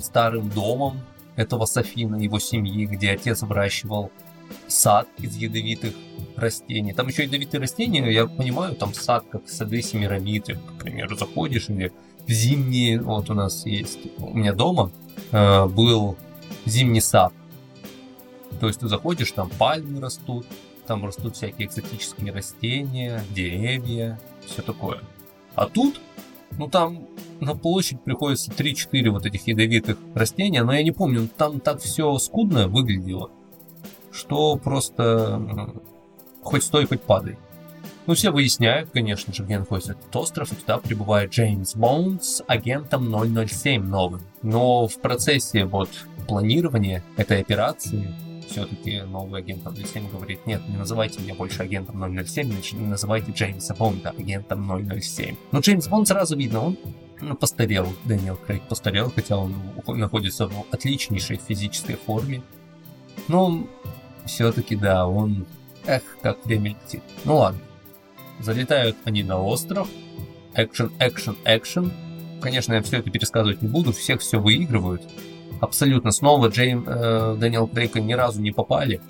старым 0.00 0.50
домом 0.50 1.00
этого 1.36 1.64
Софина, 1.64 2.16
его 2.16 2.38
семьи, 2.38 2.86
где 2.86 3.12
отец 3.12 3.42
выращивал 3.42 4.10
сад 4.68 5.08
из 5.18 5.36
ядовитых 5.36 5.94
растений. 6.36 6.92
Там 6.92 7.08
еще 7.08 7.24
ядовитые 7.24 7.60
растения, 7.60 8.10
я 8.12 8.26
понимаю, 8.26 8.74
там 8.76 8.92
сад, 8.94 9.24
как 9.30 9.48
сады 9.48 9.82
Семирамиды, 9.82 10.56
к 10.56 10.82
примеру, 10.82 11.16
заходишь 11.16 11.68
или 11.68 11.92
в 12.26 12.30
зимние, 12.30 13.00
вот 13.00 13.30
у 13.30 13.34
нас 13.34 13.66
есть, 13.66 13.98
у 14.18 14.34
меня 14.36 14.52
дома 14.52 14.90
э, 15.32 15.66
был 15.66 16.16
зимний 16.64 17.00
сад, 17.00 17.32
то 18.64 18.68
есть 18.68 18.80
ты 18.80 18.88
заходишь, 18.88 19.30
там 19.32 19.50
пальмы 19.50 20.00
растут, 20.00 20.46
там 20.86 21.04
растут 21.04 21.36
всякие 21.36 21.68
экзотические 21.68 22.32
растения, 22.32 23.22
деревья, 23.28 24.18
все 24.46 24.62
такое. 24.62 25.00
А 25.54 25.66
тут, 25.66 26.00
ну 26.52 26.66
там 26.68 27.06
на 27.40 27.54
площадь 27.54 28.02
приходится 28.02 28.50
3-4 28.50 29.10
вот 29.10 29.26
этих 29.26 29.46
ядовитых 29.46 29.98
растения, 30.14 30.64
но 30.64 30.72
я 30.72 30.82
не 30.82 30.92
помню, 30.92 31.28
там 31.36 31.60
так 31.60 31.82
все 31.82 32.16
скудно 32.16 32.66
выглядело, 32.66 33.30
что 34.10 34.56
просто 34.56 35.74
хоть 36.40 36.62
стой, 36.62 36.86
хоть 36.86 37.02
падай. 37.02 37.36
Ну, 38.06 38.14
все 38.14 38.30
выясняют, 38.30 38.88
конечно 38.94 39.34
же, 39.34 39.44
где 39.44 39.58
находится 39.58 39.92
этот 39.92 40.16
остров, 40.16 40.52
и 40.52 40.56
туда 40.56 40.78
прибывает 40.78 41.32
Джеймс 41.32 41.74
Боунд 41.74 42.24
с 42.24 42.42
агентом 42.46 43.14
007 43.46 43.82
новым. 43.82 44.22
Но 44.40 44.88
в 44.88 44.98
процессе 45.00 45.66
вот 45.66 45.90
планирования 46.26 47.02
этой 47.18 47.40
операции 47.40 48.14
все-таки 48.48 49.02
новый 49.02 49.40
агент 49.40 49.62
007 49.62 50.10
говорит, 50.10 50.46
нет, 50.46 50.62
не 50.68 50.76
называйте 50.76 51.20
меня 51.20 51.34
больше 51.34 51.62
агентом 51.62 52.00
007, 52.26 52.88
называйте 52.88 53.32
Джеймса 53.32 53.74
Бонда 53.74 54.10
агентом 54.10 54.70
007. 55.00 55.36
Но 55.52 55.60
Джеймс 55.60 55.88
Бонд 55.88 56.08
сразу 56.08 56.36
видно, 56.36 56.60
он 56.60 56.78
ну, 57.20 57.34
постарел, 57.36 57.88
Дэниел 58.04 58.36
Крейг 58.36 58.62
постарел, 58.64 59.10
хотя 59.10 59.36
он 59.36 59.54
находится 59.86 60.46
в 60.46 60.66
отличнейшей 60.70 61.36
физической 61.36 61.96
форме. 61.96 62.42
Но 63.28 63.66
все-таки, 64.26 64.76
да, 64.76 65.06
он... 65.06 65.46
Эх, 65.86 66.02
как 66.22 66.44
время 66.46 66.70
летит. 66.70 67.02
Ну 67.24 67.36
ладно. 67.36 67.60
Залетают 68.40 68.96
они 69.04 69.22
на 69.22 69.40
остров. 69.40 69.88
Экшен, 70.54 70.92
экшен, 70.98 71.36
экшен. 71.44 71.92
Конечно, 72.40 72.74
я 72.74 72.82
все 72.82 72.98
это 72.98 73.10
пересказывать 73.10 73.62
не 73.62 73.68
буду, 73.68 73.92
всех 73.92 74.20
все 74.20 74.38
выигрывают 74.38 75.02
абсолютно 75.60 76.10
снова 76.10 76.48
Джейм, 76.48 76.84
э, 76.86 77.36
Дэниел 77.38 77.66
Крейга 77.66 78.00
ни 78.00 78.12
разу 78.12 78.40
не 78.40 78.52
попали. 78.52 79.00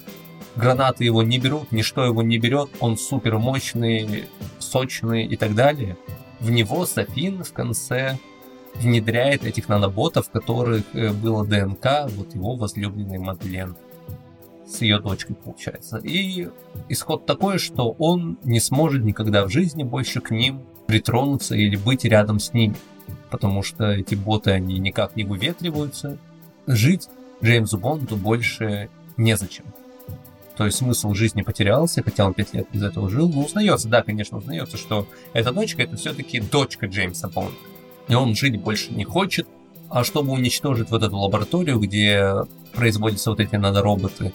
Гранаты 0.56 1.04
его 1.04 1.22
не 1.22 1.38
берут, 1.38 1.72
ничто 1.72 2.04
его 2.04 2.22
не 2.22 2.38
берет, 2.38 2.70
он 2.78 2.96
супер 2.96 3.38
мощный, 3.38 4.28
сочный 4.58 5.24
и 5.24 5.36
так 5.36 5.54
далее. 5.54 5.96
В 6.40 6.50
него 6.50 6.86
Софин 6.86 7.42
в 7.42 7.52
конце 7.52 8.18
внедряет 8.74 9.44
этих 9.44 9.68
наноботов, 9.68 10.26
в 10.26 10.30
которых 10.30 10.84
э, 10.92 11.12
было 11.12 11.44
ДНК 11.44 12.06
вот 12.16 12.34
его 12.34 12.56
возлюбленной 12.56 13.18
Мадлен 13.18 13.76
с 14.66 14.80
ее 14.80 14.98
дочкой, 14.98 15.36
получается. 15.36 15.98
И 15.98 16.48
исход 16.88 17.26
такой, 17.26 17.58
что 17.58 17.94
он 17.98 18.38
не 18.44 18.60
сможет 18.60 19.04
никогда 19.04 19.44
в 19.44 19.50
жизни 19.50 19.84
больше 19.84 20.20
к 20.20 20.30
ним 20.30 20.62
притронуться 20.86 21.54
или 21.54 21.76
быть 21.76 22.04
рядом 22.04 22.38
с 22.38 22.52
ними. 22.52 22.76
Потому 23.30 23.62
что 23.62 23.90
эти 23.90 24.14
боты, 24.14 24.52
они 24.52 24.78
никак 24.78 25.16
не 25.16 25.24
выветриваются, 25.24 26.18
жить 26.66 27.08
Джеймсу 27.42 27.78
Бонду 27.78 28.16
больше 28.16 28.88
незачем. 29.16 29.64
То 30.56 30.66
есть 30.66 30.78
смысл 30.78 31.14
жизни 31.14 31.42
потерялся, 31.42 32.02
хотя 32.02 32.26
он 32.26 32.34
пять 32.34 32.54
лет 32.54 32.68
из 32.72 32.82
этого 32.82 33.10
жил. 33.10 33.28
Но 33.28 33.42
узнается, 33.42 33.88
да, 33.88 34.02
конечно, 34.02 34.38
узнается, 34.38 34.76
что 34.76 35.06
эта 35.32 35.52
дочка 35.52 35.82
это 35.82 35.96
все-таки 35.96 36.40
дочка 36.40 36.86
Джеймса 36.86 37.28
Бонда. 37.28 37.54
И 38.08 38.14
он 38.14 38.34
жить 38.34 38.60
больше 38.60 38.92
не 38.92 39.04
хочет. 39.04 39.48
А 39.90 40.04
чтобы 40.04 40.32
уничтожить 40.32 40.90
вот 40.90 41.02
эту 41.02 41.16
лабораторию, 41.16 41.78
где 41.78 42.32
производятся 42.72 43.30
вот 43.30 43.40
эти 43.40 43.56
нанороботы, 43.56 44.32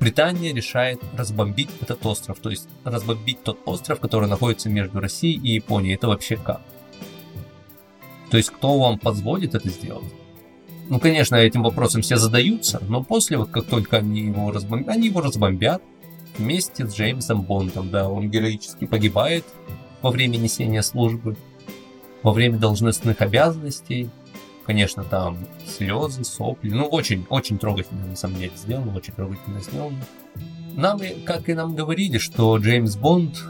Британия 0.00 0.54
решает 0.54 1.00
разбомбить 1.16 1.70
этот 1.80 2.04
остров. 2.06 2.38
То 2.40 2.50
есть 2.50 2.68
разбомбить 2.84 3.42
тот 3.42 3.58
остров, 3.64 4.00
который 4.00 4.28
находится 4.28 4.68
между 4.68 5.00
Россией 5.00 5.40
и 5.40 5.54
Японией. 5.54 5.94
Это 5.94 6.08
вообще 6.08 6.36
как? 6.36 6.60
То 8.30 8.36
есть 8.36 8.50
кто 8.50 8.78
вам 8.78 8.98
позволит 8.98 9.54
это 9.54 9.68
сделать? 9.68 10.12
Ну, 10.88 10.98
конечно, 10.98 11.36
этим 11.36 11.62
вопросом 11.62 12.02
все 12.02 12.16
задаются, 12.16 12.80
но 12.88 13.02
после, 13.02 13.36
вот 13.36 13.50
как 13.50 13.66
только 13.66 13.98
они 13.98 14.22
его 14.22 14.50
разбомбят, 14.50 14.88
они 14.88 15.08
его 15.08 15.20
разбомбят 15.20 15.82
вместе 16.38 16.86
с 16.86 16.94
Джеймсом 16.94 17.42
Бондом, 17.42 17.90
да, 17.90 18.08
он 18.08 18.30
героически 18.30 18.86
погибает 18.86 19.44
во 20.00 20.10
время 20.10 20.36
несения 20.36 20.82
службы, 20.82 21.36
во 22.22 22.32
время 22.32 22.58
должностных 22.58 23.20
обязанностей, 23.20 24.10
Конечно, 24.68 25.02
там 25.02 25.38
слезы, 25.66 26.24
сопли. 26.24 26.68
Ну, 26.68 26.84
очень-очень 26.84 27.56
трогательно, 27.56 28.04
на 28.06 28.16
самом 28.16 28.36
деле, 28.36 28.52
сделано, 28.54 28.94
очень 28.94 29.14
трогательно 29.14 29.62
сделано. 29.62 29.96
Нам, 30.74 31.00
как 31.24 31.48
и 31.48 31.54
нам 31.54 31.74
говорили, 31.74 32.18
что 32.18 32.54
Джеймс 32.58 32.96
Бонд 32.96 33.42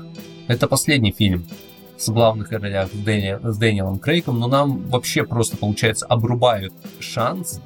это 0.47 0.68
последний 0.68 1.11
фильм 1.11 1.45
с 1.99 2.09
главных 2.09 2.53
ролях 2.53 2.88
с, 2.90 2.96
Дэни, 2.96 3.38
с 3.42 3.59
Дэниелом 3.59 3.99
Крейгом, 3.99 4.38
но 4.38 4.46
нам 4.46 4.84
вообще 4.84 5.24
просто, 5.24 5.57
получается, 5.57 6.07
обрубают 6.07 6.72
шанс 7.01 7.61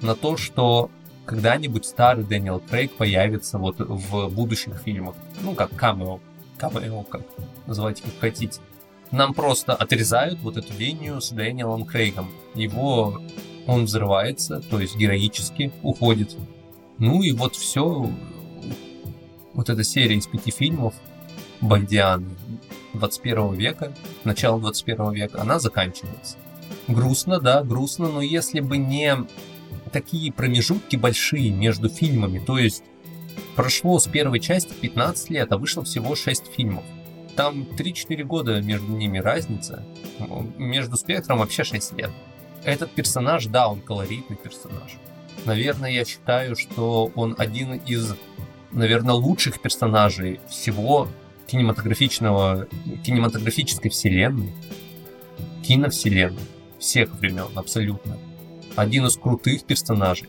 на 0.00 0.14
то, 0.14 0.36
что 0.36 0.90
когда-нибудь 1.26 1.84
старый 1.84 2.24
Дэниел 2.24 2.60
Крейг 2.60 2.92
появится 2.92 3.58
вот 3.58 3.76
в 3.78 4.28
будущих 4.28 4.80
фильмах. 4.84 5.14
Ну, 5.42 5.54
как 5.54 5.74
камео. 5.74 6.20
Камео, 6.58 7.02
как 7.02 7.22
называйте 7.66 8.02
как 8.02 8.12
хотите. 8.20 8.60
Нам 9.10 9.34
просто 9.34 9.74
отрезают 9.74 10.40
вот 10.40 10.56
эту 10.56 10.72
линию 10.78 11.20
с 11.20 11.30
Дэниелом 11.30 11.84
Крейгом. 11.84 12.30
Его 12.54 13.20
он 13.66 13.84
взрывается, 13.84 14.60
то 14.60 14.80
есть 14.80 14.96
героически 14.96 15.72
уходит. 15.82 16.36
Ну 16.98 17.22
и 17.22 17.32
вот 17.32 17.54
все. 17.54 18.10
Вот 19.52 19.70
эта 19.70 19.84
серия 19.84 20.16
из 20.16 20.26
пяти 20.26 20.50
фильмов 20.50 20.94
Бондианы 21.60 22.30
21 22.94 23.54
века, 23.54 23.92
начала 24.24 24.58
21 24.58 25.12
века, 25.12 25.40
она 25.40 25.58
заканчивается. 25.58 26.36
Грустно, 26.88 27.40
да, 27.40 27.62
грустно, 27.62 28.08
но 28.08 28.20
если 28.22 28.60
бы 28.60 28.78
не 28.78 29.16
такие 29.92 30.32
промежутки 30.32 30.96
большие 30.96 31.50
между 31.50 31.88
фильмами, 31.88 32.38
то 32.38 32.58
есть 32.58 32.82
прошло 33.54 33.98
с 33.98 34.06
первой 34.06 34.40
части 34.40 34.72
15 34.80 35.30
лет, 35.30 35.52
а 35.52 35.58
вышло 35.58 35.84
всего 35.84 36.14
6 36.14 36.46
фильмов. 36.54 36.84
Там 37.36 37.62
3-4 37.62 38.22
года 38.24 38.60
между 38.60 38.92
ними 38.92 39.18
разница, 39.18 39.84
между 40.56 40.96
спектром 40.96 41.38
вообще 41.38 41.64
6 41.64 41.92
лет. 41.92 42.10
Этот 42.64 42.92
персонаж, 42.92 43.46
да, 43.46 43.68
он 43.68 43.80
колоритный 43.80 44.36
персонаж. 44.36 44.96
Наверное, 45.44 45.90
я 45.90 46.04
считаю, 46.04 46.56
что 46.56 47.10
он 47.14 47.34
один 47.36 47.74
из, 47.74 48.14
наверное, 48.72 49.14
лучших 49.14 49.60
персонажей 49.60 50.40
всего 50.48 51.08
кинематографичного, 51.46 52.66
кинематографической 53.04 53.90
вселенной, 53.90 54.52
киновселенной 55.62 56.42
всех 56.78 57.14
времен 57.14 57.48
абсолютно. 57.54 58.18
Один 58.76 59.06
из 59.06 59.16
крутых 59.16 59.64
персонажей. 59.64 60.28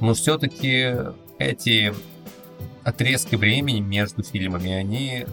Но 0.00 0.14
все-таки 0.14 0.94
эти 1.38 1.94
отрезки 2.84 3.36
времени 3.36 3.80
между 3.80 4.22
фильмами, 4.22 4.70
они 4.70 5.26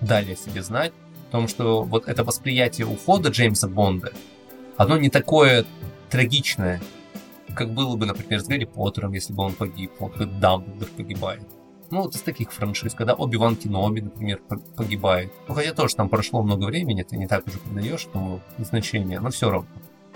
дали 0.00 0.32
о 0.32 0.36
себе 0.36 0.62
знать, 0.62 0.92
в 1.28 1.30
том, 1.30 1.48
что 1.48 1.82
вот 1.82 2.08
это 2.08 2.24
восприятие 2.24 2.86
ухода 2.86 3.30
Джеймса 3.30 3.68
Бонда, 3.68 4.12
оно 4.76 4.96
не 4.96 5.10
такое 5.10 5.64
трагичное, 6.10 6.80
как 7.54 7.72
было 7.72 7.96
бы, 7.96 8.06
например, 8.06 8.40
с 8.40 8.46
Гарри 8.46 8.64
Поттером, 8.64 9.12
если 9.12 9.32
бы 9.32 9.42
он 9.42 9.52
погиб, 9.52 9.90
вот 9.98 10.14
как 10.14 10.38
Дамблдор 10.38 10.88
погибает. 10.96 11.42
Ну, 11.90 12.02
вот 12.02 12.14
из 12.14 12.20
таких 12.20 12.52
франшиз, 12.52 12.94
когда 12.94 13.14
Оби-Ван 13.14 13.56
Кеноби, 13.56 14.00
например, 14.00 14.40
погибает. 14.76 15.32
Ну, 15.48 15.54
хотя 15.54 15.72
тоже 15.72 15.96
там 15.96 16.08
прошло 16.08 16.42
много 16.42 16.64
времени, 16.64 17.02
ты 17.02 17.16
не 17.16 17.26
так 17.26 17.46
уже 17.46 17.58
придаешь 17.58 18.06
этому 18.06 18.40
значение, 18.58 19.20
но 19.20 19.30
все 19.30 19.50
равно. 19.50 19.68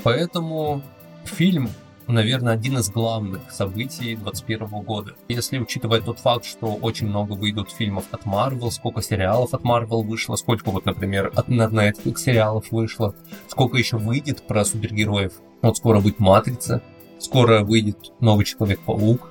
Поэтому 0.02 0.82
фильм, 1.24 1.70
наверное, 2.06 2.52
один 2.52 2.76
из 2.76 2.90
главных 2.90 3.50
событий 3.50 4.16
2021 4.16 4.68
года. 4.82 5.14
Если 5.28 5.58
учитывать 5.58 6.04
тот 6.04 6.18
факт, 6.18 6.44
что 6.44 6.74
очень 6.74 7.06
много 7.06 7.32
выйдут 7.32 7.70
фильмов 7.70 8.04
от 8.10 8.24
Marvel, 8.24 8.70
сколько 8.70 9.00
сериалов 9.00 9.54
от 9.54 9.62
Marvel 9.62 10.02
вышло, 10.02 10.36
сколько 10.36 10.70
вот, 10.70 10.84
например, 10.84 11.32
от 11.34 11.48
Netflix 11.48 12.18
сериалов 12.18 12.70
вышло, 12.70 13.14
сколько 13.48 13.78
еще 13.78 13.96
выйдет 13.96 14.46
про 14.46 14.64
супергероев. 14.64 15.32
Вот 15.62 15.78
скоро 15.78 16.00
будет 16.00 16.18
Матрица, 16.18 16.82
скоро 17.18 17.64
выйдет 17.64 18.12
Новый 18.20 18.44
Человек-паук. 18.44 19.30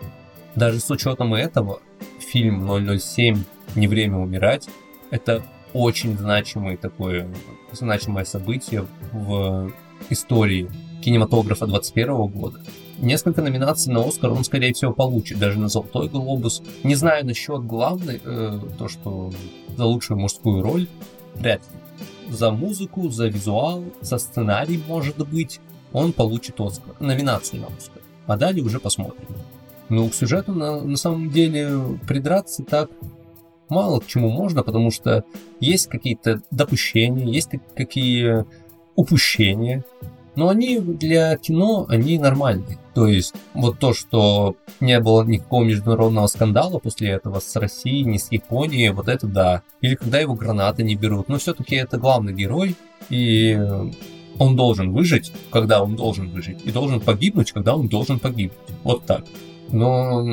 Даже 0.55 0.79
с 0.79 0.89
учетом 0.89 1.33
этого, 1.33 1.81
фильм 2.19 2.67
007 2.99 3.43
«Не 3.75 3.87
время 3.87 4.17
умирать»— 4.17 4.67
это 5.11 5.43
очень 5.73 6.17
значимое 6.17 6.77
такое, 6.77 7.33
значимое 7.71 8.25
событие 8.25 8.85
в 9.11 9.71
истории 10.09 10.69
кинематографа 11.01 11.65
21 11.65 12.27
года. 12.27 12.59
Несколько 12.99 13.41
номинаций 13.41 13.91
на 13.91 14.07
Оскар 14.07 14.31
он, 14.31 14.43
скорее 14.43 14.73
всего, 14.73 14.93
получит, 14.93 15.39
даже 15.39 15.57
на 15.57 15.69
Золотой 15.69 16.07
Глобус. 16.07 16.61
Не 16.83 16.95
знаю 16.95 17.25
насчет 17.25 17.65
главной, 17.65 18.21
э, 18.23 18.59
то, 18.77 18.87
что 18.87 19.31
за 19.75 19.85
лучшую 19.85 20.19
мужскую 20.19 20.61
роль, 20.61 20.87
вряд 21.33 21.61
ли. 21.61 22.35
За 22.35 22.51
музыку, 22.51 23.09
за 23.09 23.27
визуал, 23.27 23.83
за 24.01 24.19
сценарий, 24.19 24.81
может 24.87 25.17
быть, 25.27 25.59
он 25.93 26.13
получит 26.13 26.59
Оскар, 26.61 26.95
номинацию 26.99 27.61
на 27.61 27.67
Оскар. 27.67 28.01
А 28.27 28.37
далее 28.37 28.63
уже 28.63 28.79
посмотрим. 28.79 29.27
Ну, 29.91 30.07
к 30.07 30.13
сюжету 30.13 30.53
на, 30.53 30.79
на 30.79 30.95
самом 30.95 31.29
деле 31.31 31.99
придраться 32.07 32.63
так 32.63 32.89
мало 33.67 33.99
к 33.99 34.07
чему 34.07 34.29
можно, 34.29 34.63
потому 34.63 34.89
что 34.89 35.25
есть 35.59 35.87
какие-то 35.87 36.41
допущения, 36.49 37.25
есть 37.25 37.49
какие 37.75 38.45
упущения, 38.95 39.83
но 40.35 40.47
они 40.47 40.79
для 40.79 41.35
кино, 41.35 41.85
они 41.89 42.17
нормальные. 42.17 42.77
То 42.93 43.05
есть 43.05 43.33
вот 43.53 43.79
то, 43.79 43.93
что 43.93 44.55
не 44.79 44.97
было 45.01 45.25
никакого 45.25 45.65
международного 45.65 46.27
скандала 46.27 46.79
после 46.79 47.09
этого 47.09 47.41
с 47.41 47.53
Россией, 47.57 48.05
ни 48.05 48.17
с 48.17 48.31
Японией, 48.31 48.91
вот 48.91 49.09
это 49.09 49.27
да. 49.27 49.61
Или 49.81 49.95
когда 49.95 50.21
его 50.21 50.35
гранаты 50.35 50.83
не 50.83 50.95
берут. 50.95 51.27
Но 51.27 51.37
все-таки 51.37 51.75
это 51.75 51.97
главный 51.97 52.31
герой, 52.31 52.77
и 53.09 53.59
он 54.39 54.55
должен 54.55 54.93
выжить, 54.93 55.33
когда 55.51 55.83
он 55.83 55.97
должен 55.97 56.29
выжить, 56.29 56.65
и 56.65 56.71
должен 56.71 57.01
погибнуть, 57.01 57.51
когда 57.51 57.75
он 57.75 57.89
должен 57.89 58.19
погибнуть. 58.19 58.57
Вот 58.85 59.05
так. 59.05 59.25
Но 59.71 60.23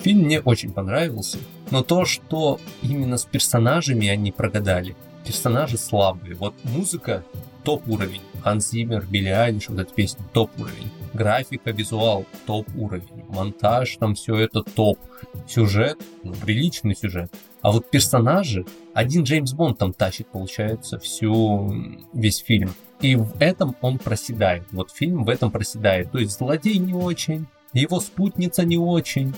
фильм 0.00 0.22
мне 0.22 0.40
очень 0.40 0.72
понравился. 0.72 1.38
Но 1.70 1.82
то, 1.82 2.04
что 2.04 2.58
именно 2.82 3.16
с 3.16 3.24
персонажами 3.24 4.08
они 4.08 4.32
прогадали, 4.32 4.96
персонажи 5.24 5.78
слабые. 5.78 6.34
Вот 6.34 6.54
музыка 6.64 7.24
топ 7.64 7.86
уровень. 7.88 8.22
Ханс 8.42 8.70
Зиммер, 8.70 9.04
Билли 9.06 9.28
Айлиш, 9.28 9.68
вот 9.68 9.78
эта 9.78 9.92
песня 9.92 10.24
топ 10.32 10.50
уровень. 10.58 10.90
Графика, 11.12 11.70
визуал 11.70 12.24
топ 12.46 12.66
уровень. 12.74 13.24
Монтаж, 13.28 13.96
там 13.98 14.14
все 14.14 14.36
это 14.36 14.62
топ. 14.62 14.98
Сюжет, 15.46 15.98
ну, 16.24 16.32
приличный 16.32 16.96
сюжет. 16.96 17.30
А 17.62 17.70
вот 17.72 17.90
персонажи, 17.90 18.64
один 18.94 19.24
Джеймс 19.24 19.52
Бонд 19.52 19.78
там 19.78 19.92
тащит, 19.92 20.28
получается, 20.28 20.98
всю, 20.98 21.74
весь 22.12 22.38
фильм. 22.38 22.72
И 23.00 23.16
в 23.16 23.40
этом 23.40 23.76
он 23.80 23.98
проседает. 23.98 24.64
Вот 24.72 24.90
фильм 24.90 25.24
в 25.24 25.28
этом 25.28 25.50
проседает. 25.50 26.10
То 26.10 26.18
есть 26.18 26.38
злодей 26.38 26.78
не 26.78 26.94
очень, 26.94 27.46
его 27.72 28.00
спутница 28.00 28.64
не 28.64 28.78
очень. 28.78 29.34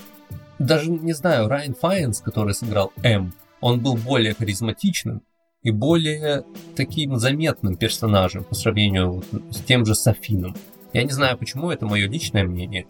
Даже, 0.59 0.89
не 0.89 1.13
знаю, 1.13 1.47
Райан 1.47 1.75
Файнс, 1.75 2.21
который 2.21 2.53
сыграл 2.53 2.91
М, 3.03 3.33
он 3.61 3.79
был 3.79 3.95
более 3.95 4.33
харизматичным 4.33 5.21
и 5.61 5.71
более 5.71 6.43
таким 6.75 7.17
заметным 7.17 7.75
персонажем 7.75 8.43
по 8.43 8.55
сравнению 8.55 9.23
с 9.51 9.59
тем 9.61 9.85
же 9.85 9.95
Софином. 9.95 10.55
Я 10.91 11.03
не 11.03 11.11
знаю 11.11 11.37
почему, 11.37 11.71
это 11.71 11.85
мое 11.85 12.07
личное 12.07 12.43
мнение, 12.43 12.85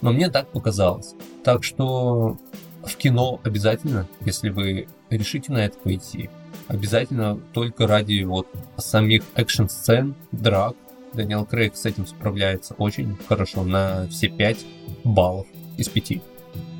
но 0.00 0.12
мне 0.12 0.30
так 0.30 0.48
показалось. 0.48 1.14
Так 1.44 1.64
что 1.64 2.36
в 2.82 2.96
кино 2.96 3.40
обязательно, 3.42 4.06
если 4.20 4.50
вы 4.50 4.86
решите 5.10 5.52
на 5.52 5.64
это 5.64 5.78
пойти, 5.78 6.30
обязательно 6.68 7.40
только 7.52 7.86
ради 7.86 8.22
вот 8.22 8.46
самих 8.76 9.22
экшн-сцен, 9.34 10.14
драк, 10.30 10.76
Дэниел 11.14 11.44
Крейг 11.44 11.76
с 11.76 11.86
этим 11.86 12.06
справляется 12.06 12.74
очень 12.74 13.16
хорошо 13.28 13.64
на 13.64 14.06
все 14.08 14.28
5 14.28 14.58
баллов 15.04 15.46
из 15.76 15.88
5. 15.88 16.20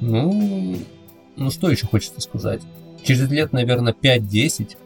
Ну, 0.01 0.77
ну 1.37 1.51
что 1.51 1.71
еще 1.71 1.87
хочется 1.87 2.21
сказать? 2.21 2.63
Через 3.03 3.31
лет, 3.31 3.53
наверное, 3.53 3.93
5-10 3.93 4.77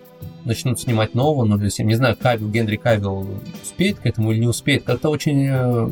начнут 0.44 0.80
снимать 0.80 1.14
нового 1.14 1.46
007. 1.58 1.86
Не 1.86 1.94
знаю, 1.94 2.16
Кавил, 2.16 2.50
Генри 2.50 2.76
Кавил 2.76 3.26
успеет 3.62 3.98
к 3.98 4.06
этому 4.06 4.32
или 4.32 4.40
не 4.40 4.46
успеет. 4.46 4.84
Как-то 4.84 5.08
очень 5.08 5.46
э, 5.48 5.90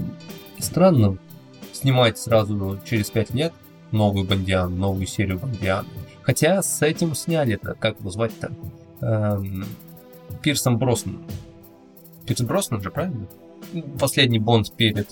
странно 0.58 1.18
снимать 1.72 2.18
сразу 2.18 2.78
через 2.84 3.10
5 3.10 3.34
лет 3.34 3.52
новую 3.90 4.26
Бондиан, 4.26 4.78
новую 4.78 5.06
серию 5.06 5.38
Бондиан. 5.38 5.86
Хотя 6.22 6.62
с 6.62 6.82
этим 6.82 7.14
сняли-то, 7.14 7.74
как 7.74 7.98
его 7.98 8.10
звать-то? 8.10 8.52
Эм, 9.00 9.64
Пирсом 10.42 10.78
Броснан. 10.78 11.18
Пирс 12.26 12.40
Броснан 12.42 12.80
же, 12.80 12.90
правильно? 12.90 13.26
Последний 13.98 14.38
Бонд 14.38 14.72
перед 14.72 15.08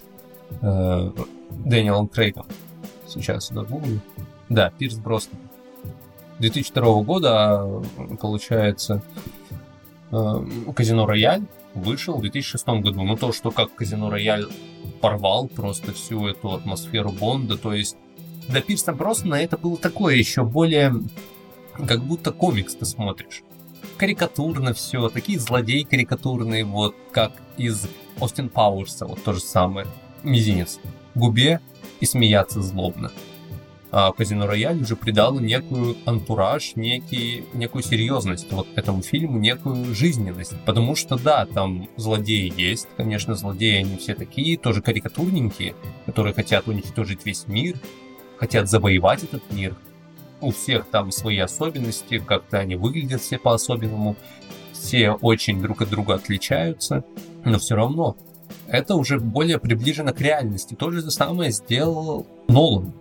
э, 0.62 1.12
Дэниелом 1.50 2.08
Крейгом. 2.08 2.46
Сейчас 3.06 3.46
сюда 3.46 3.62
гуглю. 3.62 4.00
Да, 4.48 4.70
Пирс 4.70 4.96
Броснан. 4.96 5.40
2002 6.38 7.02
года, 7.02 7.62
а, 7.62 7.82
получается, 8.20 9.02
э, 10.10 10.46
Казино 10.74 11.06
Рояль 11.06 11.42
вышел 11.74 12.16
в 12.16 12.20
2006 12.20 12.66
году. 12.80 13.02
Но 13.02 13.16
то, 13.16 13.32
что 13.32 13.50
как 13.50 13.74
Казино 13.74 14.10
Рояль 14.10 14.46
порвал 15.00 15.48
просто 15.48 15.92
всю 15.92 16.26
эту 16.26 16.52
атмосферу 16.52 17.10
Бонда, 17.10 17.56
то 17.56 17.72
есть 17.72 17.96
для 18.48 18.62
Пирса 18.62 18.92
Броснана 18.92 19.36
это 19.36 19.56
было 19.58 19.76
такое 19.76 20.16
еще 20.16 20.44
более, 20.44 20.94
как 21.86 22.02
будто 22.02 22.32
комикс 22.32 22.74
ты 22.74 22.84
смотришь. 22.84 23.42
Карикатурно 23.98 24.72
все, 24.72 25.08
такие 25.10 25.38
злодеи 25.38 25.82
карикатурные, 25.82 26.64
вот 26.64 26.94
как 27.12 27.32
из 27.58 27.86
Остин 28.20 28.48
Пауэрса, 28.48 29.06
вот 29.06 29.22
то 29.22 29.32
же 29.32 29.40
самое. 29.40 29.86
Мизинец. 30.22 30.78
Губе 31.14 31.60
и 32.00 32.06
смеяться 32.06 32.62
злобно. 32.62 33.10
А 33.90 34.12
Казино 34.12 34.46
Рояль 34.46 34.82
уже 34.82 34.96
придало 34.96 35.40
некую 35.40 35.96
антураж, 36.04 36.76
некий, 36.76 37.44
некую 37.54 37.82
серьезность 37.82 38.52
вот 38.52 38.66
этому 38.76 39.02
фильму, 39.02 39.38
некую 39.38 39.94
жизненность. 39.94 40.54
Потому 40.66 40.94
что, 40.94 41.16
да, 41.16 41.46
там 41.46 41.88
злодеи 41.96 42.52
есть, 42.54 42.86
конечно, 42.96 43.34
злодеи 43.34 43.76
они 43.78 43.96
все 43.96 44.14
такие, 44.14 44.58
тоже 44.58 44.82
карикатурненькие, 44.82 45.74
которые 46.04 46.34
хотят 46.34 46.68
уничтожить 46.68 47.24
весь 47.24 47.46
мир, 47.46 47.80
хотят 48.38 48.68
завоевать 48.68 49.24
этот 49.24 49.42
мир. 49.50 49.74
У 50.40 50.52
всех 50.52 50.86
там 50.86 51.10
свои 51.10 51.38
особенности, 51.38 52.18
как-то 52.18 52.58
они 52.58 52.76
выглядят 52.76 53.20
все 53.20 53.38
по-особенному, 53.38 54.16
все 54.72 55.12
очень 55.12 55.60
друг 55.60 55.82
от 55.82 55.90
друга 55.90 56.14
отличаются, 56.14 57.04
но 57.44 57.58
все 57.58 57.74
равно 57.74 58.16
это 58.66 58.94
уже 58.94 59.18
более 59.18 59.58
приближено 59.58 60.12
к 60.12 60.20
реальности. 60.20 60.74
То 60.74 60.90
же 60.90 61.10
самое 61.10 61.50
сделал 61.50 62.26
Нолан 62.48 62.92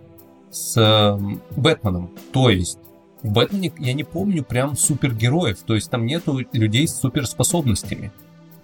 с 0.50 0.76
э, 0.76 1.36
Бэтменом. 1.56 2.10
То 2.32 2.50
есть 2.50 2.78
в 3.22 3.30
Бэтмене 3.30 3.72
я 3.78 3.92
не 3.92 4.04
помню 4.04 4.44
прям 4.44 4.76
супергероев, 4.76 5.58
то 5.58 5.74
есть 5.74 5.90
там 5.90 6.06
нету 6.06 6.40
людей 6.52 6.88
с 6.88 6.98
суперспособностями. 6.98 8.12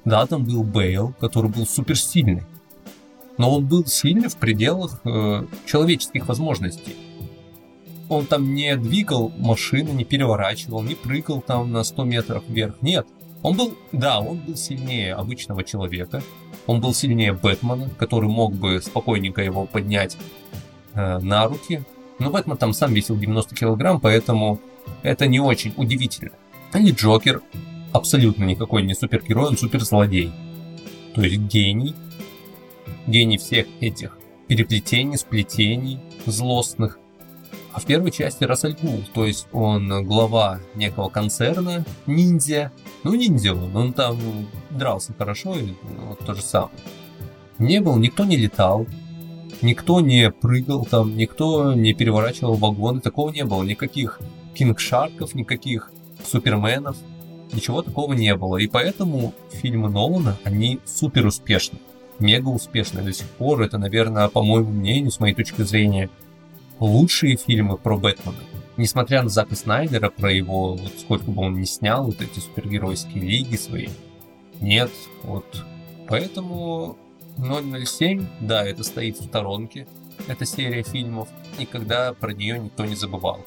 Да, 0.05 0.27
там 0.27 0.45
был 0.45 0.63
Бейл, 0.63 1.15
который 1.19 1.51
был 1.51 1.67
суперсильный, 1.67 2.43
но 3.39 3.55
он 3.55 3.67
был 3.67 3.87
сильный 3.87 4.29
в 4.29 4.37
пределах 4.37 5.01
э, 5.05 5.45
человеческих 5.67 6.29
возможностей. 6.29 6.95
Он 8.09 8.27
там 8.27 8.55
не 8.55 8.77
двигал 8.77 9.33
машины, 9.39 9.91
не 9.91 10.05
переворачивал, 10.05 10.83
не 10.83 10.95
прыгал 10.95 11.41
там 11.41 11.73
на 11.73 11.85
100 11.85 12.05
метров 12.05 12.45
вверх. 12.49 12.75
Нет, 12.83 13.07
он 13.43 13.57
был, 13.57 13.75
да, 13.93 14.21
он 14.21 14.39
был 14.39 14.57
сильнее 14.57 15.15
обычного 15.15 15.65
человека, 15.65 16.23
он 16.67 16.81
был 16.81 16.95
сильнее 16.95 17.33
Бэтмена, 17.33 17.91
который 17.99 18.29
мог 18.29 18.55
бы 18.55 18.81
спокойненько 18.81 19.43
его 19.43 19.67
поднять 19.67 20.17
э, 20.95 21.19
на 21.19 21.47
руки. 21.47 21.83
Но 22.19 22.31
Бэтмен 22.31 22.57
там 22.57 22.73
сам 22.73 22.95
весил 22.95 23.19
90 23.19 23.55
килограмм, 23.55 24.01
поэтому 24.01 24.61
это 25.03 25.27
не 25.27 25.41
очень 25.41 25.75
удивительно. 25.77 26.33
Или 26.73 26.93
Джокер 26.93 27.43
абсолютно 27.93 28.45
никакой 28.45 28.83
не 28.83 28.95
супергерой, 28.95 29.49
он 29.49 29.57
суперзлодей. 29.57 30.33
То 31.15 31.23
есть 31.23 31.37
гений. 31.37 31.95
Гений 33.07 33.39
всех 33.39 33.67
этих 33.81 34.19
переплетений, 34.49 35.19
сплетений 35.19 36.01
злостных. 36.27 36.99
В 37.77 37.87
первой 37.87 38.13
части 38.13 38.45
Рассель 38.45 38.77
Гул, 38.81 39.03
то 39.13 39.27
есть 39.27 39.49
он 39.53 39.89
глава 40.07 40.61
некого 40.75 41.09
концерна, 41.09 41.85
ниндзя. 42.07 42.73
Ну, 43.03 43.15
ниндзя 43.15 43.53
он, 43.53 43.77
он 43.77 43.93
там 43.93 44.19
дрался 44.71 45.13
хорошо, 45.19 45.57
и 45.59 45.75
вот 46.09 46.21
то 46.21 46.35
же 46.35 46.43
самое. 46.43 46.71
Не 47.59 47.81
был, 47.81 47.97
никто 47.97 48.25
не 48.25 48.37
летал, 48.37 48.87
никто 49.61 50.01
не 50.01 50.31
прыгал 50.31 50.85
там, 50.85 51.17
никто 51.17 51.75
не 51.75 51.95
переворачивал 51.95 52.55
вагоны, 52.55 53.01
такого 53.01 53.31
не 53.31 53.45
было. 53.45 53.63
Никаких 53.65 54.21
кинг-шарков, 54.55 55.35
никаких 55.35 55.91
суперменов, 56.25 56.97
ничего 57.53 57.83
такого 57.83 58.13
не 58.13 58.35
было. 58.37 58.57
И 58.59 58.67
поэтому 58.67 59.35
фильмы 59.51 59.89
Нолана, 59.89 60.39
они 60.45 60.79
супер 60.85 61.27
успешны, 61.27 61.79
мега 62.19 62.49
успешны 62.49 63.03
до 63.03 63.13
сих 63.13 63.27
пор. 63.27 63.63
Это, 63.63 63.79
наверное, 63.79 64.29
по 64.29 64.43
моему 64.43 64.71
мнению, 64.71 65.11
с 65.11 65.21
моей 65.21 65.35
точки 65.35 65.63
зрения, 65.63 66.09
лучшие 66.79 67.37
фильмы 67.37 67.77
про 67.77 67.97
Бэтмена. 67.97 68.39
Несмотря 68.77 69.23
на 69.23 69.29
Зака 69.29 69.55
Снайдера, 69.55 70.11
про 70.11 70.33
его, 70.33 70.75
вот 70.75 70.93
сколько 70.99 71.31
бы 71.31 71.43
он 71.43 71.61
ни 71.61 71.65
снял, 71.65 72.07
вот 72.07 72.21
эти 72.21 72.41
супергеройские 72.41 73.23
лиги 73.23 73.57
свои, 73.57 73.89
нет, 74.61 74.91
вот. 75.23 75.65
Поэтому 76.09 76.97
007, 77.37 78.27
да, 78.41 78.67
это 78.67 78.83
стоит 78.83 79.19
в 79.19 79.25
сторонке, 79.25 79.87
эта 80.27 80.45
серия 80.45 80.83
фильмов, 80.83 81.29
никогда 81.59 82.13
про 82.13 82.33
нее 82.33 82.59
никто 82.59 82.85
не 82.85 82.97
забывал. 82.97 83.45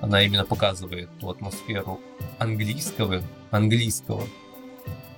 Она 0.00 0.22
именно 0.22 0.44
показывает 0.44 1.08
ту 1.20 1.30
атмосферу 1.30 2.00
английского, 2.38 3.22
английского, 3.50 4.24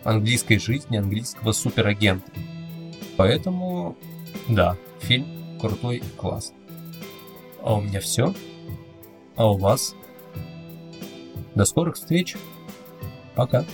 английской 0.04 0.58
жизни, 0.58 0.96
английского 0.96 1.52
суперагента. 1.52 2.30
Поэтому, 3.16 3.96
да, 4.48 4.76
фильм 5.00 5.26
крутой 5.60 5.96
и 5.96 6.16
классный. 6.16 6.56
А 7.66 7.74
у 7.74 7.80
меня 7.80 8.00
все. 8.00 8.32
А 9.34 9.50
у 9.50 9.56
вас? 9.56 9.96
До 11.56 11.64
скорых 11.64 11.96
встреч. 11.96 12.36
Пока. 13.34 13.64